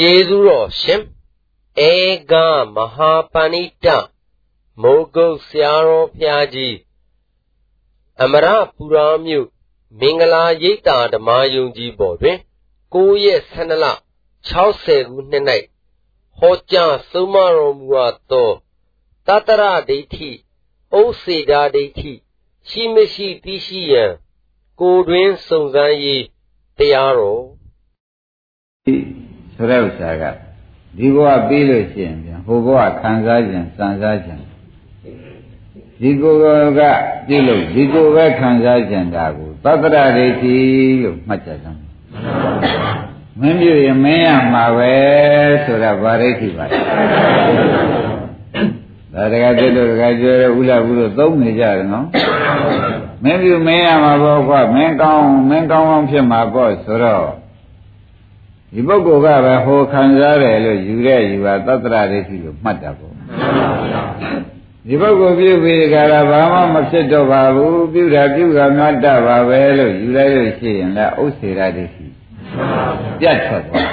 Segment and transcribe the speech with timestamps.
[0.00, 1.02] ကျေးဇူးတော်ရှင်
[1.90, 1.92] ဧ
[2.30, 2.32] က
[2.74, 3.86] မဟာပဏိတ
[4.82, 6.76] မိုးကုတ်ဆရာတော်ဘုရားကြီး
[8.22, 9.48] အမရပူရာမြို့
[10.00, 12.38] မင်္ဂလာရိပ်သာဓမ္မယုံကြည်ပေါ်တွင်
[12.94, 13.86] 9ရက်12လ
[14.48, 15.44] 60ခုနှစ်၌
[16.38, 18.50] ဟောကြားဆုံးမတော်မူအပ်သော
[19.26, 20.30] တတရဒိဋ္ဌိ
[20.94, 22.12] ဩစေတာဒိဋ္ဌိ
[22.68, 24.12] ရှိမရှိသိရှိရန်
[24.80, 26.24] ကိုတွင်စုံစမ်းရေး
[26.78, 27.44] တရားတော်
[29.58, 30.24] ဆိုတဲ့ဥစ္စာက
[30.96, 34.42] ဒီဘဝပြီးလို့ရှိရင်ပြန်ဟိုဘဝခံစားခြင်းစံစားခြင်း
[36.00, 36.80] ဒီကိုယ်က
[37.26, 40.56] ပြုလို့ဒီကိုယ်ပဲခံစားခြင်းတာကိုသတ္တရဒိဋ္ဌိ
[41.02, 41.80] လို့မှတ်ကြစမ်း
[43.40, 44.92] မင်းပြုရင်မင်းရမှာပဲ
[45.64, 46.66] ဆိုတာဗာဒိဋ္ဌိပါ
[49.14, 52.06] ဒါတကယ်တဲ့တို့တကယ်ကျွဲဥလာဘူးလို့သုံးနေကြတယ်နော်
[53.24, 57.26] မင်းပြုမင်းရမှာပေါ့ကွာမင်းကောင်းမင်းကောင်းအောင်ဖြစ်မှာပေါ့ဆိုတော့
[58.74, 63.14] ဒီပုဂ္ဂိုလ်ကပဲဟိုခံစားတယ်လို့ယူတဲ့ယူပါသတ္တရဒိဋ္ဌိလို့မှတ်တာပေါ့
[64.88, 72.06] ဒီပုဂ္ဂိုလ်ပြုပြီးကြတာဘာမှမဖြစ်တော့ပါဘူးပြုတာပြုကမှတ်တပါပဲလို့ယူလိုက်လို့ရှိရင်လည်းဥစ္စေရဒိဋ္ဌိ
[73.20, 73.88] ပြတ်ထွက်သွား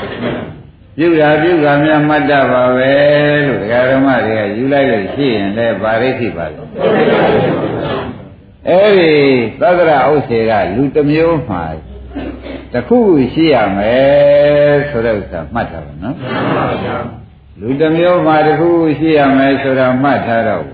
[0.98, 2.92] ပြုတာပြုကမြတ်မှတ်တပါပဲ
[3.48, 6.70] လို့ဒကာဓမ္မတွေကယူလိုက်လို့ရှိရင်လည်းဗာရိဋ္ဌိပါလို့
[8.70, 9.14] အဲ့ဒီ
[9.62, 11.64] သတ္တရဥစ္စေကလူတစ်မျိုးမှာ
[12.76, 13.00] တခု
[13.34, 16.16] ရှိရမယ်ဆိုတဲ့ဥစ္စာမှတ်ထားပါနော်
[17.60, 20.66] လူတစ်မျိုးမှာတခုရှိရမယ်ဆိုတာမှတ်ထားတော့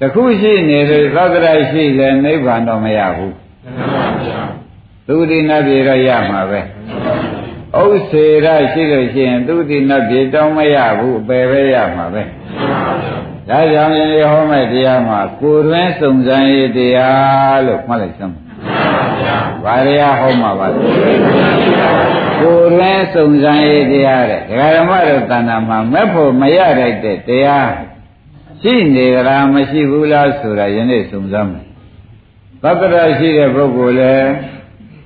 [0.00, 3.34] တခုရှိနေလို့သတ္တရရှိလည်းနိဗ္ဗာန်တော့မရဘူး
[5.06, 6.60] သူတိနတ်ပြေတော့ရမှာပဲ
[7.80, 12.22] ဥစ္စေရရှိလို့ရှိရင်သူတိနတ်ပြေတော့မရဘူးအပယ်ပဲရမှာပဲ
[13.48, 18.34] ဒါကြောင့်ရင်ဟောမဲ့တရားမှာကိုယ်တွင်စုံစမ်းရေးတရားလို့မှတ်လိုက်စမ်း
[19.64, 20.80] ဘာရရဟောမှာပါလဲ
[22.40, 26.92] ကိုယ်တွင်စုံစမ်းရေးတရားတဲ့ဒကာဓမ္မတို့တဏ္ဍာမှာမဲ့ဖို့မရတဲ့
[27.28, 27.70] တရား
[28.62, 31.66] ရှိနေကြလားမရှိဘူးလားဆိုတာယနေ့စုံစမ်းမယ်
[32.62, 34.30] သတ္တရရှိတဲ့ပုဂ္ဂိုလ်လည်း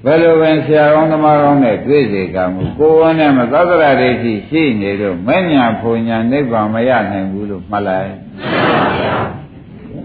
[0.04, 8.12] ဘယ်လိုပဲဆရာကောင်းသမားကောင်းနဲ့တွေ့စေကမူကိုယ်ဝန်းနဲ့မသတ္တရဒိဋ္ဌိရှိနေတော့မညာဖုန်ညာနိဗ္ဗာန်မရနိုင်ဘူးလို့မှတ်လိုက်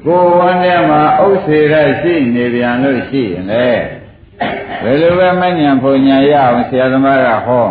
[0.05, 3.67] ကိုယ်ဝန်းထဲမှာဥစ္စေရရှိနေပြန်လို့ရှိရင်လေ
[4.83, 7.67] ဘယ်လိုပဲမညာဖုန်ညာရအောင်ဆရာသမားကဟော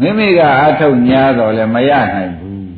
[0.00, 2.68] မိမိကအထုတ်ညာတော့လည်းမရနိုင်ဘူး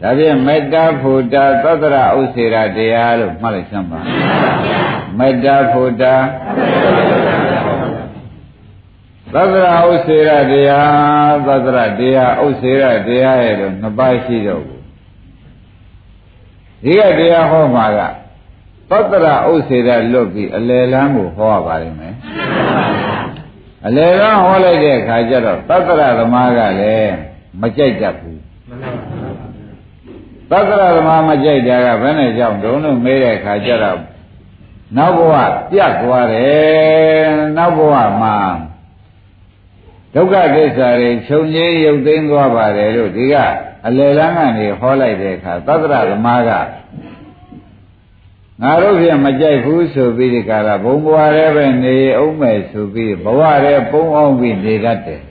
[0.00, 4.00] ဒါဖြင့်မေတ္တာဖို့တာသတ္တရဥစ္စေရတရားလို့မှတ်လိုက်စမ်းပါ
[5.18, 6.14] မေတ္တာဖို့တာ
[9.34, 14.82] သတ္တရဥစ္စေရတရားသတ္တရတရားဥစ္စေရတရားရဲ့လို့နှစ်ပါးရှိတော့ဘူး
[16.84, 18.00] ဒီကတရားဟောမှာက
[18.90, 22.14] သတ္တရဥစ္စေရလွတ်ပြီးအလယ်လမ်းကိုဟောရပါလိမ့်မယ်
[23.86, 27.14] အလယ်လမ်းဟောလိုက်တဲ့အခါကျတော့သတ္တရသမားကလည်း
[27.60, 28.40] မကြိုက်တတ်ဘူး
[30.50, 34.00] သတ္တရသမားမကြိုက်တာကဘယ်နဲ့ကြောင့်တုံးလို့မေးတဲ့အခါကျတော့
[34.96, 35.34] နောက်ဘဝ
[35.70, 38.36] ပြတ်သွားတယ်နောက်ဘဝမှာ
[40.14, 43.34] ဒုက္ခသစ္စာတွေခြုံငိမ့်ရုပ်သိမ်းသွားပါတယ်လို့ဒီက
[43.86, 46.50] အလယ်လန်းကနေဟောလိုက်တဲ့အခါသတ္တရသမားက
[48.62, 55.22] ငါတို့ဖြင့်မကြိုက်ဘူးဆိုပြီးဒီကရဘုံဘဝရဲပဲနေအောင်မယ်ဆိုပြီးဘဝရဲပုံအောင်ပြီးနေတတ်တယ်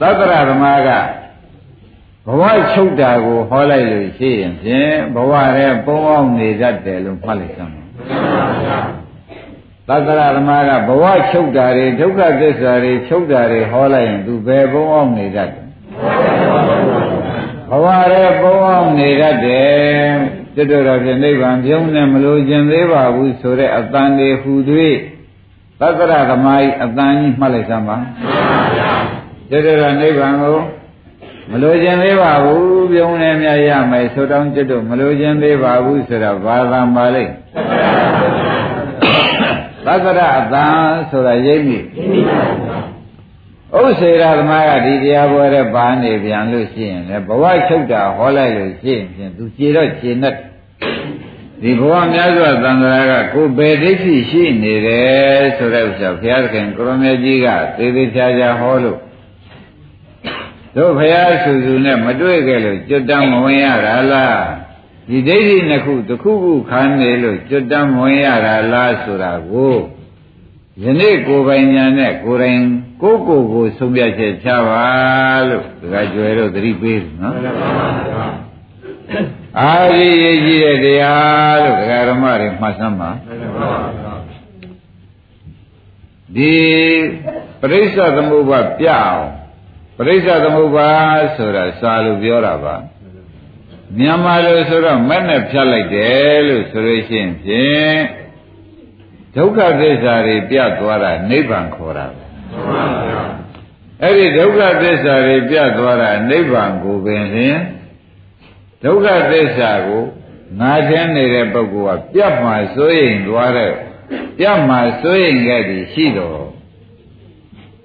[0.00, 0.90] သတ္တရသမားက
[2.26, 7.74] ဘဝချုပ်တာကိုဟောလိုက်လို့ရှိရင်ဖြင့်ဘဝရဲပုံအောင်နေတတ်တယ်လို့မှတ်လိုက်စမ်း
[9.88, 15.64] သတ္တရသမားကဘဝချုပ်တာတွေဒုက္ခသစ္စာတွေချုပ်တာတွေဟောလိုက်ရင်သူဘယ်ပုံအောင်နေတတ်တယ်
[17.70, 24.96] ဘဝရဲပုံအောင်နေတတ်တယ် တတော်တော်ဖြင့်နိဗ္ဗာန်ပြုံးနေမလို့ကျင်သေးပါဘူးဆိုတဲ့အတန်တွေဟူသည်
[25.80, 27.96] သတ္တရသမားကြီးအတန်ကြီးမှတ်လိုက်စမ်းပါ
[29.50, 30.58] တတော်တော်နိဗ္ဗာန်ကို
[31.50, 37.32] မလိုချင်သေးပါဘူးပြုံးနေမြရမယ်ဆိုတောင်းကျွတ်တို့မလိုချင်သေးပါဘူးဆိုတော့ဘာသာပါလိမ့်
[39.86, 40.76] သက္ကရအတန်
[41.10, 41.78] ဆိုတာရိပ်မိ
[43.76, 50.34] ဥစ္စေရသမားကဒီတရားပွဲတဲ့ပါနေပြန်လို့ရှိရင်လည်းဘဝချုပ်တာဟောလိုက်လို့ရှိရင်ဖြင့်သူခြေတော့ခြေနဲ့
[51.62, 58.98] ဒီဘဝများစွာသံဃာကကိုယ်ဘယ်ဒိဋ္ဌိရှိနေတယ်ဆိုတဲ့ဥစ္စာဘုရားသခင်ကိုရမေကြီးကသေသေးချာချာဟောလို့
[60.76, 64.42] တို့ဘုရားဆူဆူနဲ့မတွေ့ခဲ့လို့ကျွတ်တမ်းမဝင်ရတာလား
[65.08, 69.74] ဒီဒိဋ္ဌိနှစ်ခုတစ်ခုခုခံနေလို့ကျွတ်တမ်းမဝင်ရတာလားဆိုတာကို
[70.82, 72.60] ယနေ့ကိုယ်ပိုင်ညာနဲ့ကိုယ်တိုင်
[73.02, 74.86] ကိုကိုယ်ကိုဆုံးဖြတ်ချက်ချပါ
[75.48, 77.36] လို့ဒကာကျွယ်တို့သတိပေးတယ်နော်
[79.60, 83.10] အာဒီရေးကြီးတဲ့တရားလို့ဒကာဓမ္မတွေမှတ်စမ်းပါ
[86.36, 86.56] ဒီ
[87.60, 89.26] ပရိစ္ဆသမုပ္ပါပြအောင်
[89.96, 90.90] ပရိစ္ဆသမုပ္ပါ
[91.36, 92.76] ဆိုတာစာလို့ပြောတာပါ
[93.98, 97.98] မြန်မာလိုဆိုတော့မဲ့နဲ့ဖြတ်လိုက်တယ်လို့ဆိုလို့ရှိရင်ဖြင့်
[99.36, 102.24] ဒုက္ခသစ္စာတွေပြတ်သွားတာနိဗ္ဗာန်ခေါ်တာပဲ
[104.02, 107.56] အဲ့ဒီဒုက္ခသစ္စာတွေပြတ်သွားတာနိဗ္ဗာန်ကိုပင်လျင်
[108.84, 110.04] ဒုက္ခသစ္စာကို
[110.60, 113.72] ငါချင်းနေတဲ့ပုဂ္ဂိုလ်ကပြတ်မှစိုးရင်သွားတဲ့
[114.38, 116.42] ပြတ်မှစိုးရင်ခဲ့သည်ရှိတော့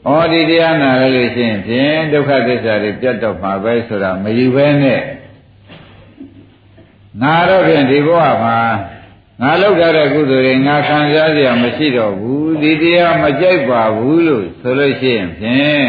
[0.09, 5.01] ဩဒီတရားနာရလို့ရှိရင်ဖြင့်ဒုက္ခသစ္စာတွေပြတ်တော့မှာပဲဆိုတာမယူဘဲနဲ့
[7.21, 8.59] ငါတော့ဖြင့်ဒီဘဝမှာ
[9.41, 15.87] ငါလောက်ထားတဲ့ကုသိုလ်တွေငါခံစားရမရှိတော့ဘူးဒီတရားမကြိုက်ပါဘူးလို့ဆိုလို့ရှိရင်ဖြင့်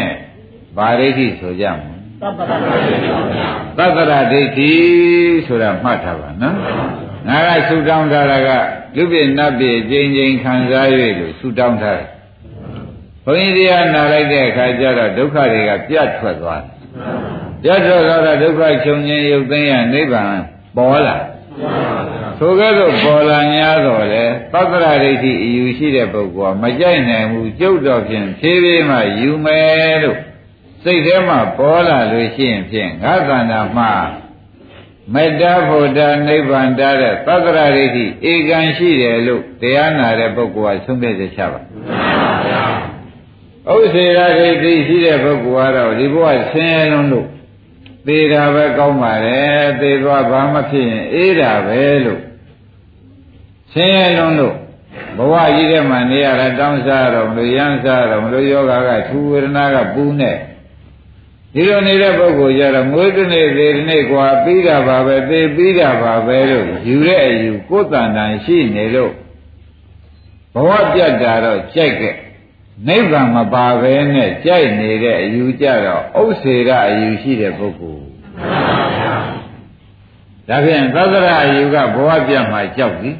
[0.77, 3.09] ဗာရိဋ္ဌိဆိုကြမှာ သတ္တရဒိဋ္ဌိ
[3.77, 4.71] သတ္တရဒိဋ္ဌိ
[5.47, 6.55] ဆိုတာမှတ်ထားပါနော်
[7.27, 8.49] ငါကဆူတောင်းထားတာက
[8.95, 12.07] လူပြနတ်ပြကျင်းကျင်းခံစားရလို့ဆူတောင်းထားတယ်
[13.25, 16.71] ဘုန်းကြီးတရားနာလိုက်တဲ့အခါကျတော့ဒုက္ခတွေကပြတ်ထွက်သွားတယ်
[17.63, 20.33] ပြတ်ထွက်သွားတော့ဒုက္ခချုပ်ခြင်းရုပ်သိမ်းရနိဗ္ဗာန်
[20.75, 21.17] ပေါ်လာ
[22.39, 24.23] ဆိုကြတော့ပေါ်လာ냐တော့လေ
[24.53, 30.19] သတ္တရဒိဋ္ဌိအယူရှိတဲ့ပုဂ္ဂိုလ်ကမကြိုက်နိုင်ဘူးကြုတ်တော့ဖြင့်ဖြည်းဖြည်းမှယူမယ်လို့
[30.83, 33.91] စိတ်ထဲမှာပေါ်လာလို့ရှိရင်ဖြင့်ငါသန္တာမှာ
[35.13, 41.59] မေတ္တာဖို့တာနိဗ္ဗာန်တာတဲ့သတ္တရဒိဋ္ဌိဧကံရှိတယ်လို့တရားနာတဲ့ပုဂ္ဂိုလ်ကဆုံးဖြတ်ချက်ချပါ
[43.73, 47.27] ဥစ္စေရဒိဋ္ဌိရှိတဲ့ပုဂ္ဂိုလ်ကတော့ဒီဘဝဆင်းရဲလုံးလို့
[48.07, 49.39] သေတာပဲကောင်းပါလေ
[49.81, 52.21] သေသွားဘာမှဖြစ်ရင်အေးတာပဲလို့
[53.73, 54.55] ဆင်းရဲလုံးလို့
[55.17, 60.31] ဘဝကြီးထဲမှာနေရတာတောင်းစားတော့မလို့ရမ်းစားတော့မလို့ယောဂကထူဝေဒနာကပူးနေ
[61.54, 69.12] ဒီလိုနေတဲ့ပုဂ္ဂိုလ်ကြတော့မွေးတနေ့သေးတနေ့กว่าပြီးတာပါပဲသေပြီးတာပါပဲလို့ယူတဲ့အယူကိုယ်တန်တန်ရှိနေလို့
[70.54, 72.16] ဘဝပြတ်တာတော့ကြိုက်ခဲ့
[72.88, 78.04] နိဗ္ဗာန်မပါပဲနဲ့ကြိုက်နေတဲ့အယူကြတော့ဥစ္စေရအယူရှိတဲ့ပုဂ္ဂိုလ်
[80.49, 83.11] ဒါဖြင့်သတ္တရအယူကဘဝပြတ်မှကြောက်ပြီ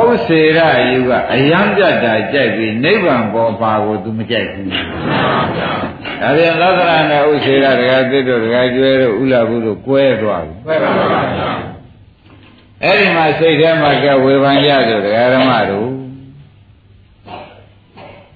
[0.00, 11.04] ဥစ္စေရအယူကအယံပြတ်တာကြိုက်ပြီးနိဗ္ဗာန်ပေါ်ပါကို तू မကြိုက်ဘူးဒါပြန်သဒ္ဒရာနဲ့ဥစ္စေရဒကာသစ်တို့ဒကာကျွဲတို့ဥလာဘူးတို့ကွဲသွားပြီကွဲပါပါ
[11.36, 11.50] ဗျာ
[12.84, 15.88] အဲ့ဒီမှာစိတ်ထဲမှာကဝေဖန်ကြဆိုဒကာဓမ္မတို့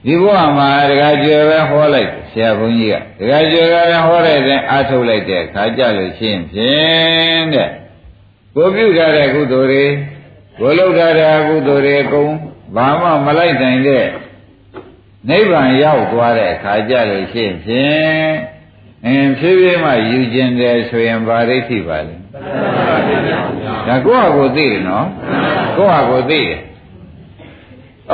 [0.06, 7.79] ဒီဘဝမှာဒကာကျွဲပဲဟောလိုက်ဆရာဘုန်းကြီးကဒကာကျွဲကလည်းဟောတဲ့တဲ့အားထုတ်လိုက်တဲ့ခါကြလို့ရှင်းဖြင့်တဲ့
[8.54, 9.84] ကိုပြုထားတဲ့ကုသိုလ်တွေ
[10.58, 12.32] ကိုလုပ်ထားတဲ့ကုသိုလ်တွေအကုန်
[12.76, 14.06] ဘာမှမလိုက်နိုင်တဲ့
[15.28, 18.30] နိဗ္ဗာန်ရောက်သွားတဲ့အခါကျလို့ရှိရင်ဖြင့်
[19.06, 22.16] အင်းဖြည်းဖြည်းမှယူခြင်းတယ်ဆိုရင်ဗာရိဋ္ဌိပါလေ
[23.86, 25.06] ဒါကိုယ့်ဟာကိုယ်သိတယ်နော်
[25.76, 26.58] ကိုယ့်ဟာကိုယ်သိတယ်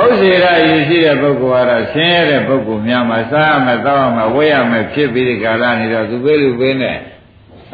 [0.01, 6.97] ဥစ္စေရယူရှိတဲ့ပုဂ္ဂိုလ်ကတော့ဆင်းရဲတဲ့ပုဂ္ဂိုလ်များမှာစားရမယ်တောက်ရမယ်ဝဲရမယ်ဖြစ်ပြီးဒီကာလနေတော့သူပေးလူပေးနဲ့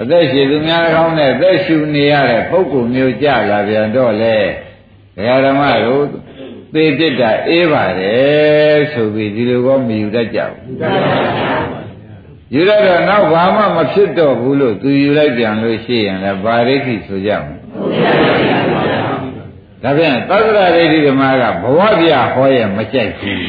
[0.01, 4.37] အသက်ရှင်သူများကောင်းတဲ့အသက်ရှူနေရတဲ့ပုဂ္ဂိုလ်မျိုးကြလာပြန်တော့လေ
[5.15, 6.03] ဒကာဓမ္မတို့
[6.73, 10.75] သေပြစ်တာအေးပါတယ်ဆိုပြီးဒီလိုကောမယူတတ်ကြဘူး
[12.53, 17.55] ယူရတော့နောက်ဘာမှမဖြစ်တော့ဘူးလို့သူယူလိုက်ပြန်လို့ရှိရင်လည်းဗာရိဋ္ဌိဆိုကြမှာ
[19.83, 23.43] ဒါပြန်သတ္တရဒိဋ္ဌိဓမ္မကဘဝပြဟောရင်မကြိုက်ဘူး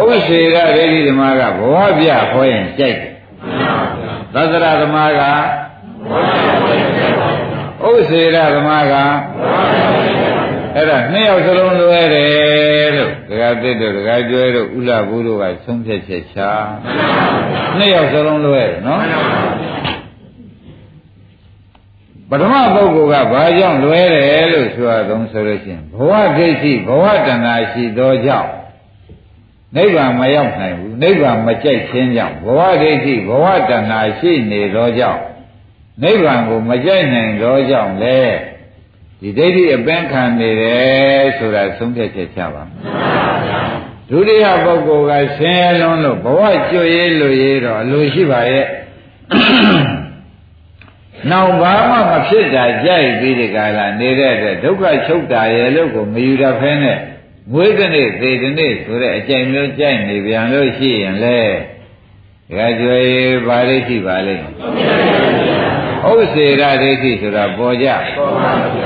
[0.00, 3.12] ဥစ္စေရဒိဋ္ဌိဓမ္မကဘဝပြဟောရင်ကြိုက်တယ်
[4.34, 5.20] သတ္တရဓမ္မက
[7.86, 8.94] ဥစ္စေရဓမ္မက
[10.74, 16.38] အဲ့ဒါနှစ်ယောက်စလုံးလွဲတယ်လို့ဒကာသစ်တို့ဒကာကျွဲတို့ဥလဘူးတို့ကဆုံးဖြတ်ချက်ချ
[17.76, 19.02] နှစ်ယောက်စလုံးလွဲတယ်နော်
[22.30, 28.50] ပထမပုဂ္ဂိုလ်ကဘာကြောင့်လွဲတယ်လို့ဆိုရသုံးဆိုလို့ရှိရင်ဘဝဒိဋ္ဌိဘဝတဏှာရှိသောကြောင့်
[29.76, 35.22] နိဗ္ဗာန်မရောက်နိုင်ဘူးနိဗ္ဗာန်မကြိုက်ခြင်းကြောင့်ဘဝဒိဋ္ဌိဘဝတဏှာရှိနေသောကြောင့်
[36.02, 38.18] နိဗ္ဗာန်ကိုမကြိုက်နိုင်သောကြောင့်လေ
[39.20, 42.62] ဒီဒိဋ္ဌိအပင်ခံနေတယ်ဆိုတာသုံးဖြတ်ချက်ချပါ
[44.10, 48.66] ဒုတိယပုဂ္ဂိုလ်ကဆင်းရဲလွန်းလို့ဘဝကျွတ်ရေးလို့ရေးတော့အလိုရှိပါရဲ့
[51.30, 56.98] နောက်ဘာမှမဖြစ်တာကြိုက်ပြီးဒီကလာနေတဲ့အတွက်ဒုက္ခချုပ်တာရဲ့လို့ကိုမယူတတ်ဖဲနဲ့
[57.52, 61.40] မွေးတဲ့နေ့သေတဲ့နေ့ဆိုတဲ့အကြိမ်မျိုးကြိုက်နေပြန်လို့ရှိရင်လေ
[62.56, 63.04] ဒါကြွယ်
[63.46, 64.44] ဘာလေးရှိပါလိမ့်
[66.10, 67.88] ဥစ္စေရဒိဋ္ဌိဆိုတာပေါ်ကြ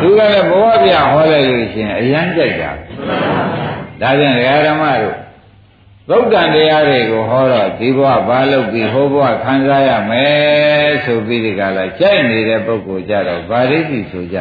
[0.00, 2.70] သူကလည်းဘဝပြဟောလိုက်လို့ရှိရင်အယမ်းကြိုက်တာ
[4.00, 5.16] ဒါပြန်ဒကာဓမ္မတို့
[6.08, 14.38] သုတ်တန်တရားတွေကိုဟောတော့ဒီဘဝဘာလုပ်ပြီးဟိုဘဝခံစားရမယ်ဆိုပြီးဒီကလာကြိုက်နေတဲ့ပုဂ္ဂိုလ်ကြတော့ဗာရိတိဆိုကြ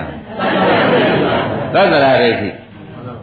[1.73, 2.49] သတ္တရာဒိဋ္ဌိ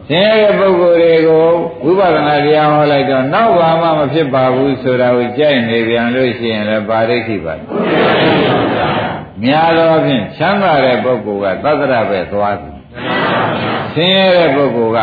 [0.09, 1.47] ဆင်းရဲတဲ့ပုဂ္ဂိုလ်တွေကို
[1.83, 7.53] ဝိပဿနာတရားဟောလိုက်တော့နောက်ဘာမှမဖြစ်ပါဘူးဆိုတာကိုကြိုက်နေပြန်လို့ရှိရင်လည်းပါရိခိပါ
[9.43, 12.77] များသောဖြင့်ချမ်းသာတဲ့ပုဂ္ဂိုလ်ကသတ္တရပဲသွားသည်
[13.93, 14.99] ဆင်းရဲတဲ့ပုဂ္ဂိုလ်က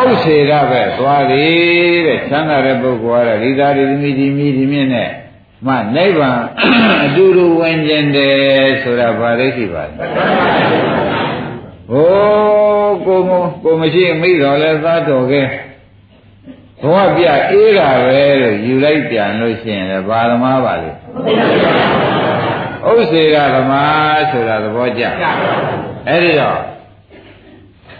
[0.00, 5.10] ဥစ္စေရပဲသွားသည်တဲ့ချမ်းသာတဲ့ပုဂ္ဂိုလ်ကတော့ဒီသားဒီသမီးဒီမိဒီမြင့်နဲ့
[5.66, 6.40] မှနိဗ္ဗာန်
[7.04, 9.96] အတူတူဝင်ကျင်တယ်ဆိုတာဗာရိရှိပါတယ်။
[11.90, 13.30] ဟိုကိုမ
[13.62, 15.42] ကိုမရှိမိတော်လဲသားတော်ကဲ
[16.82, 20.90] ဘဝပြအေးတာပဲလို့ယူလိုက်ပြန်လို့ရှိရင်လည်းဘာသမားပါလဲ။
[22.90, 25.02] ဥစ္စေကသမားဆိုတာသဘောကျ။
[26.08, 26.58] အဲဒီတော့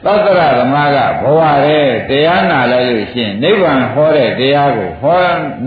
[0.04, 5.18] သတ္တရသမားကဘဝရဲ့တရားနာလိုက်လို့ရှိရင်နိဗ္ဗာန်ဟောတဲ့တရားကိုဟော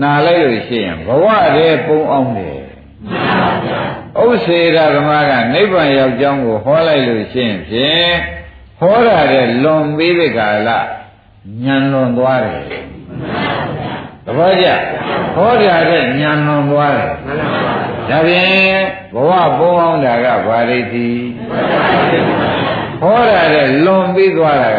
[0.02, 1.26] နာလိုက်လို့ရှိရင်ဘဝ
[1.58, 2.55] ရဲ့ပုံအောင်တယ်
[4.24, 8.12] ဥစ္စေရသမားကနိဗ္ဗာန်ရောက်ကြောင်းကိုဟောလိုက်လို့ရှိရင်ဖြင့်
[8.78, 10.70] ဟောတာတဲ့လွန်ပြီးတဲ့ကာလ
[11.64, 12.62] ညံလွန်သွားတယ်
[14.24, 14.66] သဘောကျ
[15.34, 17.10] ဟောတာတဲ့ညံလွန်သွားတယ်
[18.08, 18.82] ဒါဖြင့်
[19.14, 21.10] ဘဝပုံအောင်တာကဘာရိတိ
[23.00, 24.78] ဟောတာတဲ့လွန်ပြီးသွားတာက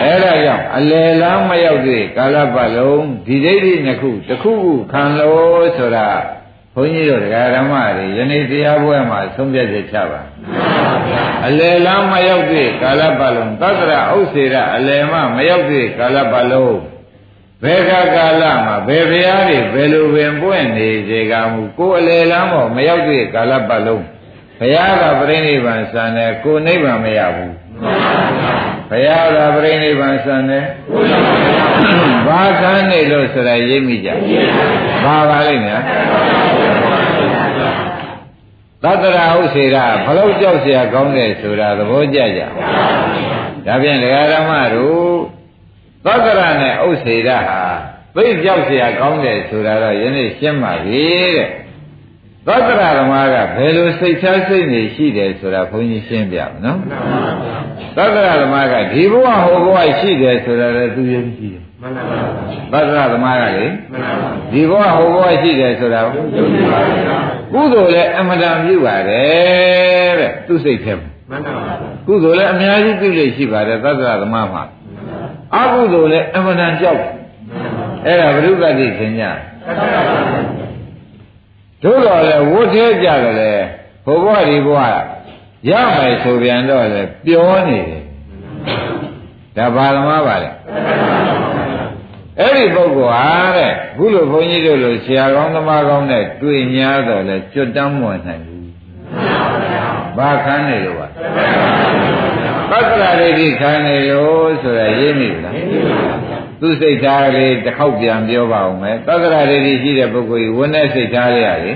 [0.00, 6.08] အဲ့ဒါကြောင့်အလယ်လမ်းမရောက်သေးကာလပတ်လုံးဒီဒိဋ္ဌိနှစ်ခုတစ်ခုခုခံလို့ဆိုတာ
[6.74, 10.20] ဘုန်းကြီးတို့တရားဓမ္မတွေယနေ့တရားပွဲမှာဆုံးဖြတ်ချက်ချပါ
[11.46, 16.78] အလယ်လမ်းမရောက်သေးကာလပတ်လုံးသတ္တရဥစ္စေရအလယ်မှမရောက်သေးကာလပတ်လုံး
[17.62, 24.04] ဘယ်ကကာလမှာဘယ်ဘုရားတွေဘယ်လိုပင်ပွင့်နေစေကမူကိုယ်အလယ်လမ်းပေါ်မရောက်သေးကာလပတ်လုံး
[24.58, 27.54] ဘုရားကပြိဋိဘံစံတယ်ကိုနိဗ္ဗာန်မရဘူး
[28.90, 30.64] ဘုရားကပြိဋိဘံစံတယ်
[32.26, 34.08] ဘာကန်းနေလို့ဆိုတာရိပ်မိကြ
[35.04, 35.82] ဘာပါလိမ့်များ
[38.83, 42.41] သတ္တရာဥစေရာဘလို့ကြောက်เสียကောင်းတယ်ဆိုတာသဘောကျကြ
[43.65, 45.11] ဒါဖြင့်ဒကာဓမ္မတို့
[46.05, 47.61] သတ္တရာနဲ့ဥစေရာဟာ
[48.15, 51.03] သိကြောက်เสียကောင်းတယ်ဆိုတာတော့ယနေ့ရှင်းပါပြီ
[51.37, 51.47] တဲ့
[52.47, 56.79] သတ္တရဓမ္မကဘယ်လိုစိတ်ချစိတ်နေရှိတယ်ဆိုတာဘုန်းကြီးရှင်းပြမယ်နော်
[57.97, 62.04] သတ္တရဓမ္မကဒီဘဝဟိုဘဝရှိတယ်ဆိုတာလည်းသူယုံကြည်တယ် မှန်ပါ
[62.72, 67.18] ပါသတ္တရဓမ္မကလေမှန်ပါပါဒီဘဝဟိုဘဝရှိတယ်ဆိုတာယုံကြည်ပါပါ
[67.52, 71.74] ကုသိုလ်လည်းအမှန်တန်ပြုပါတယ်တဲ့သူစိတ်ထဲမှာမှန်ပါပါ
[72.06, 74.62] ကုသိုလ်လည်းအများကြီးပြုလို့ရှိပါတယ်သတ္တရဓမ္မမှာ
[75.56, 77.02] အကုသိုလ်လည်းအမှန်တန်ကြောက်
[78.06, 79.30] အဲ့ဒါဘုရုပ္ပတိသင်ညာ
[81.82, 83.52] တို့တော့လေဝတ်သေးကြတယ်လေ
[84.06, 84.96] ဘုဘွားဒီဘွား
[85.70, 88.04] ရမယ်ဆိုပြန်တော့လေပြောနေတယ်
[89.56, 90.50] ဒါဘာသမားပါလဲ
[92.40, 98.68] အဲ့ဒီပုဂ္ဂိုလ်ဟာတဲ့ခုလိုဘုန်းကြီးတို့လိုဆရာကောင်းသမားကောင်းနဲ့တွေ့냐တော့လေကြွတမ်းမွန်နိုင်ဘူး
[100.16, 101.06] ဘာခန်းနေလို့ပါ
[102.70, 105.54] သက္ကရာဒိဋ္ဌိခန်းနေလို့ဆိုတာရေးမိလား
[106.60, 111.72] သူစိတ်ထားလေးတစ်ခေါက်ပြန်ပြောပါဦးမယ်သက္ကရာဒိဋ္ဌိရှိတဲ့ပုဂ္ဂိုလ်ကြီးဝိနည်းစိတ်ထားလေးရလေ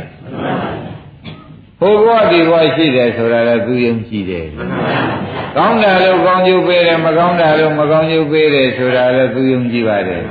[1.80, 4.46] ဟိုဘဝဒီဘဝရှိတယ်ဆိုတာလည်းသူယုံကြည်တယ်
[5.56, 10.22] ကောင်းတာလို့ကောင်းကျိုးပေးတယ်မကောင်းတာလို့မကောင်းကျိုးပေးတယ်ဆိုတာလည်းသူယုံကြည်ပါတယ်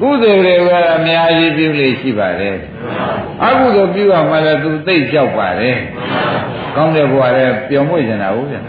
[0.00, 2.56] ကုသိုလ်တွေကအများကြီးပြုလို့ရှိပါတယ်
[3.44, 5.78] အကုသိုလ်ပြုရမှလည်းသူသိကြောက်ပါတယ်
[6.76, 8.64] ကောင်းတဲ့ဘဝလည်းပျော်မွေ့နေတာဟုတ်ပြန်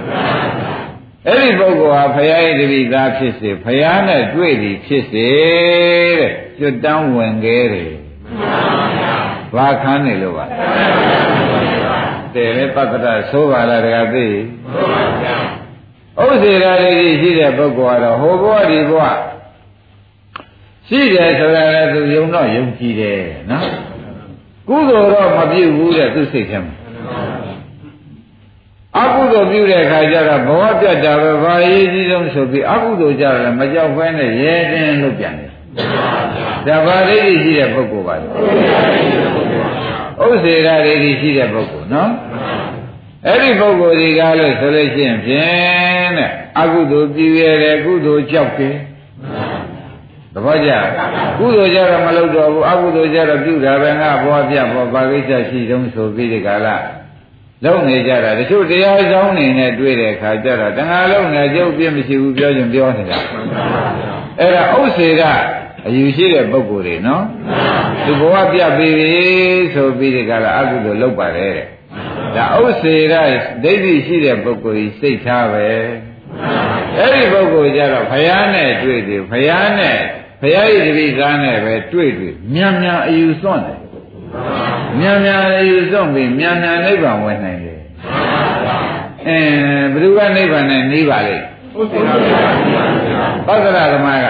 [1.28, 5.28] အဲ့ဒီပုဂ္ဂိုလ်ဟာဘုရားရဲ့တပိသားဖြစ်စေဘုရားနဲ့တွေ့သည်ဖြစ်စေ
[6.20, 7.94] တဲ့ကျွတ်တန်းဝင်ခဲ့တယ်
[9.56, 10.46] ဘာခန်းနေလို့ပါ
[12.36, 14.28] တယ်လေပတ္တရသိုးပါလားတကသိ
[16.22, 19.04] ဥစ္စေရာလေးရှိတဲ့ပုဂ္ဂိုလ်ကတော့ဟိုဘဝဒီဘဝ
[20.88, 23.68] ရှိတယ်ဆိုတာလည်းသူယုံတော့ယုံကြည်တယ်နော်
[24.70, 26.76] ကုသိုလ်တော့မပြုဘူးတဲ့သူစိတ်ထဲမှာ
[28.98, 35.52] အကုသိုလ်ပြုတဲ့အခါကျတော့ဘဝပြတ်တာပဲဘာရေးကြီးဆုံးဆိုပြီးအကုသိုလ်ကြတယ်မကြောက်ဘဲနဲ့ရဲတင်းလို့ပြန်တယ်။
[36.68, 38.28] ဒါဘာဒိဋ္ဌိရှိတဲ့ပုဂ္ဂိုလ်ပါလဲ။
[40.24, 42.12] ဥစ္စေရဒိဋ္ဌိရှိတဲ့ပုဂ္ဂိုလ်နော်။
[43.28, 46.30] အဲ့ဒီပုဂ္ဂိုလ်ဒီကားလို့ဆိုလို့ရှိရင်ဖြင့်တဲ့
[46.60, 48.76] အကုသိုလ်ပြုရတဲ့ကုသိုလ်ကြောက်တယ်။
[50.34, 50.72] သဘောကျ
[51.40, 56.68] ကုသိုလ်ကြတော့မလုပ်တော့ဘူးအကုသိုလ်ကြတော့ပြုတာပဲငါဘောပြဘောပါကိစ္စရှိတုံးဆိုပြီးဒီကာလ
[57.64, 63.20] လုံနေကြတာတချို့တရားဆောင်နေနဲ့တွေ့တဲ့အခါကျတော့တဏှာလုံးနဲ့ကျုပ်ပြည့်မရှိဘူးပြောရင်ပြောနေတာ
[64.40, 65.24] အဲ့ဒါဥစ္စေက
[65.88, 67.24] အယူရှိတဲ့ပုဂ္ဂိုလ်တွေနော်
[68.06, 68.92] သူဘဝပြပြီ
[69.74, 71.68] ဆိုပြီးဒီကလာအကုသိုလ်လုပ်ပါတယ်တဲ့
[72.36, 73.14] ဒါဥစ္စေရ
[73.64, 75.68] ဒိဋ္ဌိရှိတဲ့ပုဂ္ဂိုလ်ကြီးစိတ်ထားပဲ
[76.98, 79.98] အဲ့ဒီပုဂ္ဂိုလ်ကြတော့ဘုရားနဲ့တွေ့တယ်ဘုရားနဲ့
[80.42, 83.80] ဘုရားရဲ့တပည့်သားနဲ့ပဲတွေ့တွေ့မြန်မြန်အယူစွန့်တယ်
[85.00, 87.82] မြန်မြန်ယူဆုံးပြီးမြန်မြန်နိဗ္ဗာန်ဝင်နိုင်တယ်
[89.28, 89.38] အဲ
[89.94, 91.46] ဘ누구ကနိဗ္ဗာန်နဲ့နေပါလိမ့်
[93.48, 94.28] ပသရသမားက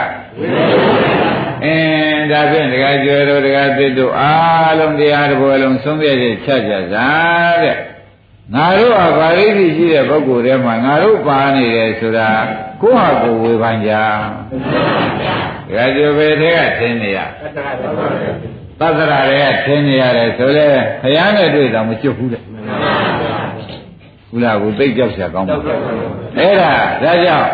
[1.65, 7.77] အင်းဒါဖြင့်တရားကျော်တို့တရားသစ်တို့အားလုံးတရားတစ်ပွဲလုံးဆုံးဖြတ်ချက်ချကြစားတဲ့
[8.53, 12.29] ငါတို့ဟာဗာရိတိရှိတဲ့ပုဂ္ဂိုလ်တွေမှာငါတို့ပါနေတယ်ဆိုတာ
[12.81, 17.19] ကိုယ့်ဟာကိုယ်ဝေဖန်ကြတရားကျော်ပဲတဲ့ကသင်နေရ
[18.79, 20.69] သတ္တရာတွေကသင်နေရတယ်ဆိုလဲ
[21.03, 22.41] ဘုရားနဲ့တွေ့တာမကျွတ်ဘူးတဲ့
[24.31, 25.57] ဘုရားကိုသိကြောက်ရကောင်းပါ
[26.37, 26.71] အဲ့ဒါ
[27.03, 27.49] ဒါကြောင့်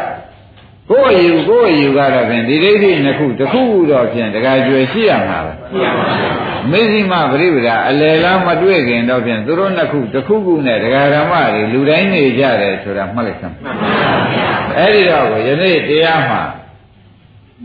[0.89, 13.85] ကိုယ်အယူကိုယ်အယူကတော့ဖြင့်ဒီဒိဋ္ဌိနှစ်ခုတစ်ခုခုတော့ဖြင့်တခါကျွယ်ရှိရမှာပဲရှိရပါဘူးမေဇိမပရိပဒါအလယ်လားမတွေ့ခင်တော့ဖြင့်သူတို့နှစ်ခုတစ်ခုခုနဲ့ဒကာဓမ္မတွေလူတိုင်းနေကြတယ်ဆိုတာမှတ်လိုက်စမ်းမှန်ပါ
[14.31, 14.47] ဗျာ
[14.77, 16.41] အဲ့ဒီတော့ယနေ့တရားမှာ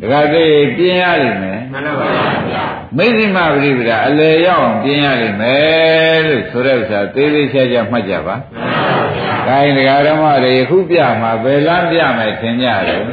[0.01, 2.07] ဒကာသေးပြင်းရလိမ့်မယ် မှန်ပါ
[2.51, 2.65] ဗျာ
[2.97, 13.07] မေဇိမပရိပဒါအလယ်ရောက်အောင်ပြင်းရလိမ့်မယ်လို့ဆိုတဲ့ဥစ္စာသေးသေးချာချာမှတ်ကြပါမှန်ပါဗျာခိုင်းတရားဓမ္မတွေယခုပြမှာဘယ်လမ်းပြမယ်ထင်ကြတယ်ဣ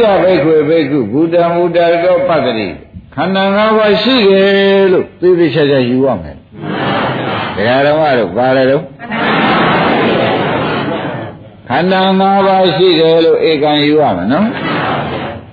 [0.00, 2.68] ဒဘိက္ခွေဘိက္ခုဘူတံဘူတတောပတ္တိ
[3.14, 6.36] ခန္ဓာ၅ပါးရှိတယ်လို့သိသိချာချာယူရမယ်
[7.56, 8.82] တရားဓမ္မတို့ပါလေတော့
[11.68, 14.46] ခန္ဓာ၅ပါးရှိတယ်လို့ဧကံယူရမယ်နော်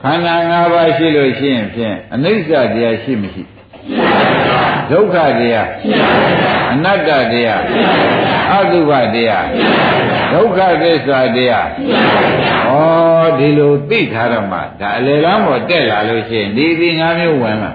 [0.03, 3.43] ခန္ဓာ၅ပါးရှိလို့ရှိရင်ဖြင့်အနိစ္စတရားရှိမရှိ
[4.91, 5.69] ဒုက္ခတရား
[6.73, 7.61] အနတ္တတရား
[8.53, 9.47] အတုပတရား
[10.33, 11.67] ဒုက္ခသစ္စာတရား
[12.69, 12.73] ဩ
[13.39, 17.71] ဒီလိုသိထားရမှာဒါအလယ်လမ်းပေါ်တက်လာလို့ရှိရင်ဒီဒီငါမျိုးဝင်လာ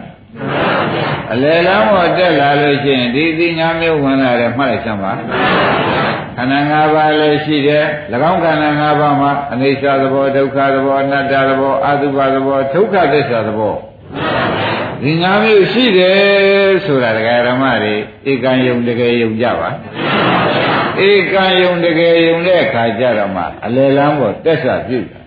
[1.32, 5.12] အလယ်လမ်းပေါ်တက်လာလို့ရှိရင်ဒီဒီငါမျိုးဝင်လာတယ်မှတ်လိုက်စမ်းပါ
[6.36, 7.84] ခန္ဓာ၅ပါးလည်းရှိတယ်၎
[8.30, 13.74] င်းခန္ဓာ၅ပါးမှာအနိစ္စသဘောဒုက္ခသဘောအနတ္တသဘောအတုပသဘောဒုက္ခသစ္စာသဘော
[15.02, 17.94] ဒီငါးမျိုးရှိတယ်ဆိုတာဒကာရမတွေ
[18.30, 19.70] ဧကံယုံတကယ်ယုံကြပါ
[21.08, 25.20] ဧကံယုံတကယ်ယုံတဲ့အခါကျတော့မှအလယ်လမ်းပေါ်တက်ဆပြုတာ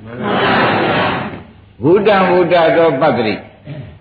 [1.83, 3.35] ဘုဒ္ဓံဘုဒ္ဓတော်ပတ္တိ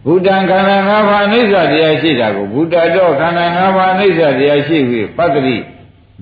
[0.07, 5.57] ဘုဒ္ဓံခန္ဓာ၅ပါးအိဋ္ဌတရားရှိတာကိုဘုဒ္ဓတော်ခန္ဓာ၅ပါးအိဋ္ဌတရားရှိပြီးပတ္တိ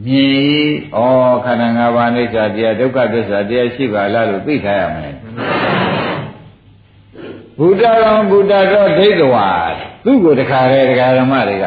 [0.07, 1.01] မြင်ဩ
[1.45, 5.15] ခန္ဓာ၅ပါးအိဋ္ဌတရားဒုက္ခသစ္စာတရားရှိပါလားလို့သိထားရမယ်
[7.59, 9.49] ဘုဒ္ဓတော်ဘုဒ္ဓတော်ဒိဋ္ဌဝါ
[10.05, 11.65] သူ့ကိုတခါလေတရားဓမ္မတွေက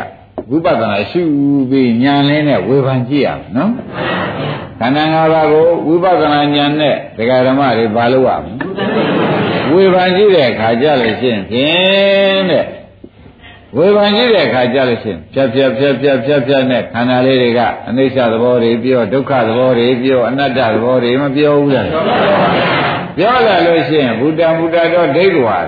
[0.50, 1.22] ဝိပဿနာရှု
[1.70, 3.72] ပြီးဉာဏ်လင်းနဲ့ဝေဖန်ကြည့်ရမယ်နော်
[4.80, 9.07] ခန္ဓာ၅ပါးကိုဝိပဿနာဉာဏ်နဲ့တရားဓမ္မတွေဘာလို့ရမလဲ
[9.74, 12.66] ဝေဖန်ကြည့်တဲ့အခါကျလို့ရှိရင်ဖြင့်တဲ့
[13.76, 21.88] ဝေဖန်ကြည့်တဲ့အခါကျလို့ရှိရင်ဖြတ်ဖြတ်ဖြတ်ဖြတ်ဖြတ်ဖြတ်နဲ့ခန္ဓာလေးတွေကအနိစ္စသဘောတွေပြောဒုက္ခသဘောတွေပြောအနတ္တသဘောတွေမပြောဘူးလား
[23.18, 25.60] ပြောလာလို့ရှိရင်ဘုဒ္ဓဘုဒ္ဓတော့ဒိဋ္ဌဝါ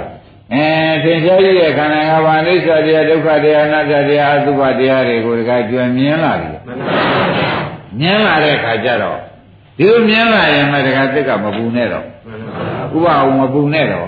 [0.54, 0.66] အဲ
[1.04, 6.50] သင်္ချာကြီးရဲ့ခန္ဓာ၅ပါးအိဋ္ဌတရားဒုက္ခတရားအနတ္တတရားအသုဘတရားတွေကိုတခါကျွမ်းမြင်လာပြီ
[8.00, 9.20] မြင်လာတဲ့အခါကျတော့
[9.78, 12.06] ဒီလိုမြင်လာရင်မှတခါသက်ကမပူနဲ့တော့
[12.96, 14.08] ဥပအောင်မပူနဲ့တော့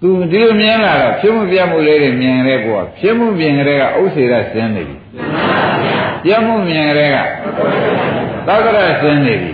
[0.00, 4.96] သူဒီလိုမြင်လာတော့ဖြစ်မှုပြမှုလေးတွေမြင်ရဲကောဖြစ်မှုမြင်ရဲကဥစ္စေရဆင်းနေပြီ
[6.24, 7.16] ပြမှုမြင်ရဲက
[8.46, 9.52] သောကရဆင်းနေပြီ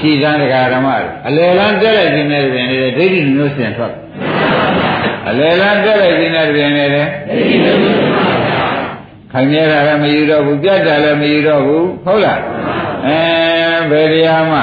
[0.00, 0.88] ခြိတန်းတရားဓမ္မ
[1.26, 3.94] အလယ်လန်းတက်လိုက်ခြင်းနဲ့ပြင်နေတဲ့ဒိဋ္ဌိမျိုးစင်ထွက်
[5.28, 7.06] အလယ်လန်းတက်လိုက်ခြင်းနဲ့ပြင်နေတဲ့
[9.32, 12.40] ခိုင်မြဲတာလည်းမယူတော့ဘူးပြတ်တာလည်းမယူတော့ဘူးဟုတ်လား
[13.06, 13.18] အဲ
[13.90, 14.60] ဘယ်တရားမှ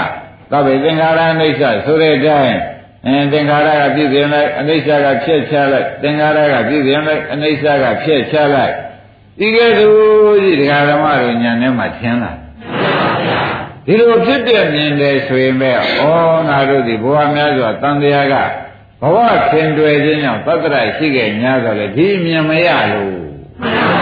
[0.54, 2.58] သဗ္ဗေသင်္ခါရအိဋ္ဌဆိုတဲ့အတိုင်း
[3.06, 8.74] အဲသင်္ခါရကပြည့်စုံလိုက်အနိစ္စကဖြည့်ချလိုက်သင်္ခါရကပြည့်စုံလိုက်အနိစ္စကဖြည့်ချလိုက်
[9.40, 12.32] ဒီကဲ့သို့ကြီးဒကာဓမ္မတို့ညာထဲမှာထင်လာ
[13.86, 16.02] ဒီလိုဖြစ်ပြမြင်တယ်ဆိုရင်ပဲဩ
[16.48, 18.36] ငါတို့ဒီဘဝများစွာတန်တရားက
[19.02, 19.18] ဘဝ
[19.50, 23.93] ခင်တွယ်ခြင်းကြောင့်သတ္တရရှိခဲ့냐ဆိုလေဒီမြင်မရလို့ဒါ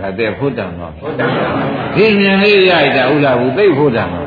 [0.00, 0.92] ကတည်းဖို့တံတော့
[1.94, 4.26] ဒီမြင်လေးရတာဥလားဘူးသိဖို့တံတော့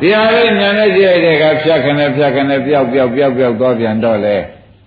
[0.00, 4.36] ဒီဟာလေးဉာဏ်နဲ့ကြည့်ရတဲ့ကဖြတ်ခနဲ့ဖြတ်ခနဲ့ပျောက်ပျောက်ပျောက်ပျောက်သွားပြန်တော့လေ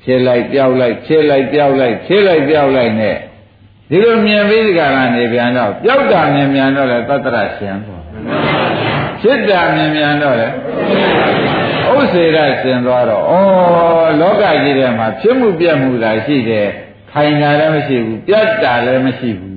[0.03, 3.15] ဖြစ်လိုက်ပျောက်လိုက်ဖြစ်လိုက်ပျောက်လိုက်ဖြစ်လိုက်ပျောက်လိုက်နဲ့
[3.89, 8.03] ဒီလိုမြင်ပြီးဒီကရနေပြန်တော့ပျောက်တာမြင်ပြန်တော့လေသတ္တရရှင်သွား
[9.21, 10.47] ဖြစ်တာမြင်မြန်တော့လေ
[11.93, 13.33] ဥစ္စေရဆင်သွားတော့ဩ
[14.21, 16.67] လောကကြီးထဲမှာဖြစ်မှုပြက်မှုသာရှိတယ်
[17.11, 19.54] ခိုင်တာလည်းမရှိဘူးပြတ်တာလည်းမရှိဘူး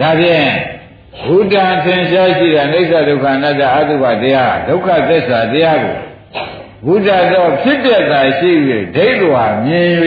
[0.00, 0.48] ဒါဖြင့်
[1.26, 5.96] ဘုဒ္ဓံသင်ရှားရှိတဲ့အိဋ္ဌဒုက္ခအနတ္တအတုပတရားဒုက္ခသစ္စာတရားကို
[6.86, 8.50] ဘုဒ္ဓတော့ဖြစ်တဲ့သာရှိ၍
[8.96, 9.88] ဒိဋ္ဌဝါမြင်၍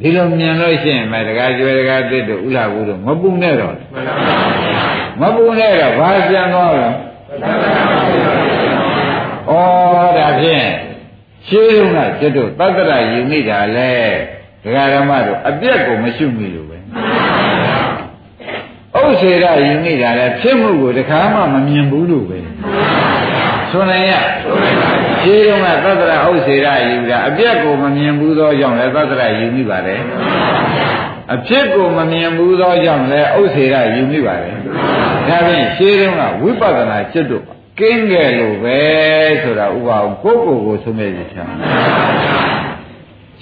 [0.00, 4.14] ဒီလိုမြင်လို့ရှိရင်မတကားကျွဲတကားတစ်တို့ဥလာဘူးတို့မပူနဲ့တော့မှန်ပါ
[5.20, 6.90] ပါမပူနဲ့တော့ဘာပြန်သွားလဲဩ
[10.18, 10.66] ဒါဖြင့်
[11.48, 13.94] ရှင်းလုံးကကျွတ်တို့သတ္တရယူမိတာလေ
[14.62, 16.79] ဒကာရမတို့အပြက်ကိုမရှုမိလို့ပဲဥ
[19.20, 22.38] စ္စေရယူနေတာလည်းဖြစ်မှုကိုတခါမှမမြင်ဘူးလို့ပဲ
[23.70, 24.12] ဆိုနိုင်ရ
[25.22, 30.00] ခြေတုံးကသတ္တရဥစေရယူတာအပြက်ကိုမမြင်ဘူးသောကြောင့်လည်းသတ္တရယူမိပါတယ်
[31.34, 34.56] အဖြစ်ကိုမမြင်ဘူးသောကြောင့်လည်းဥစေရယူမိပါတယ်
[35.28, 37.44] ဒါဖြင့်ခြေတုံးကဝိပဿနာจิตတို့
[37.78, 38.78] ကင်းကြလို့ပဲ
[39.42, 41.48] ဆိုတာဥပအောင်ကိုယ့်ကိုယ်ကိုသုံးမဲ့ချင်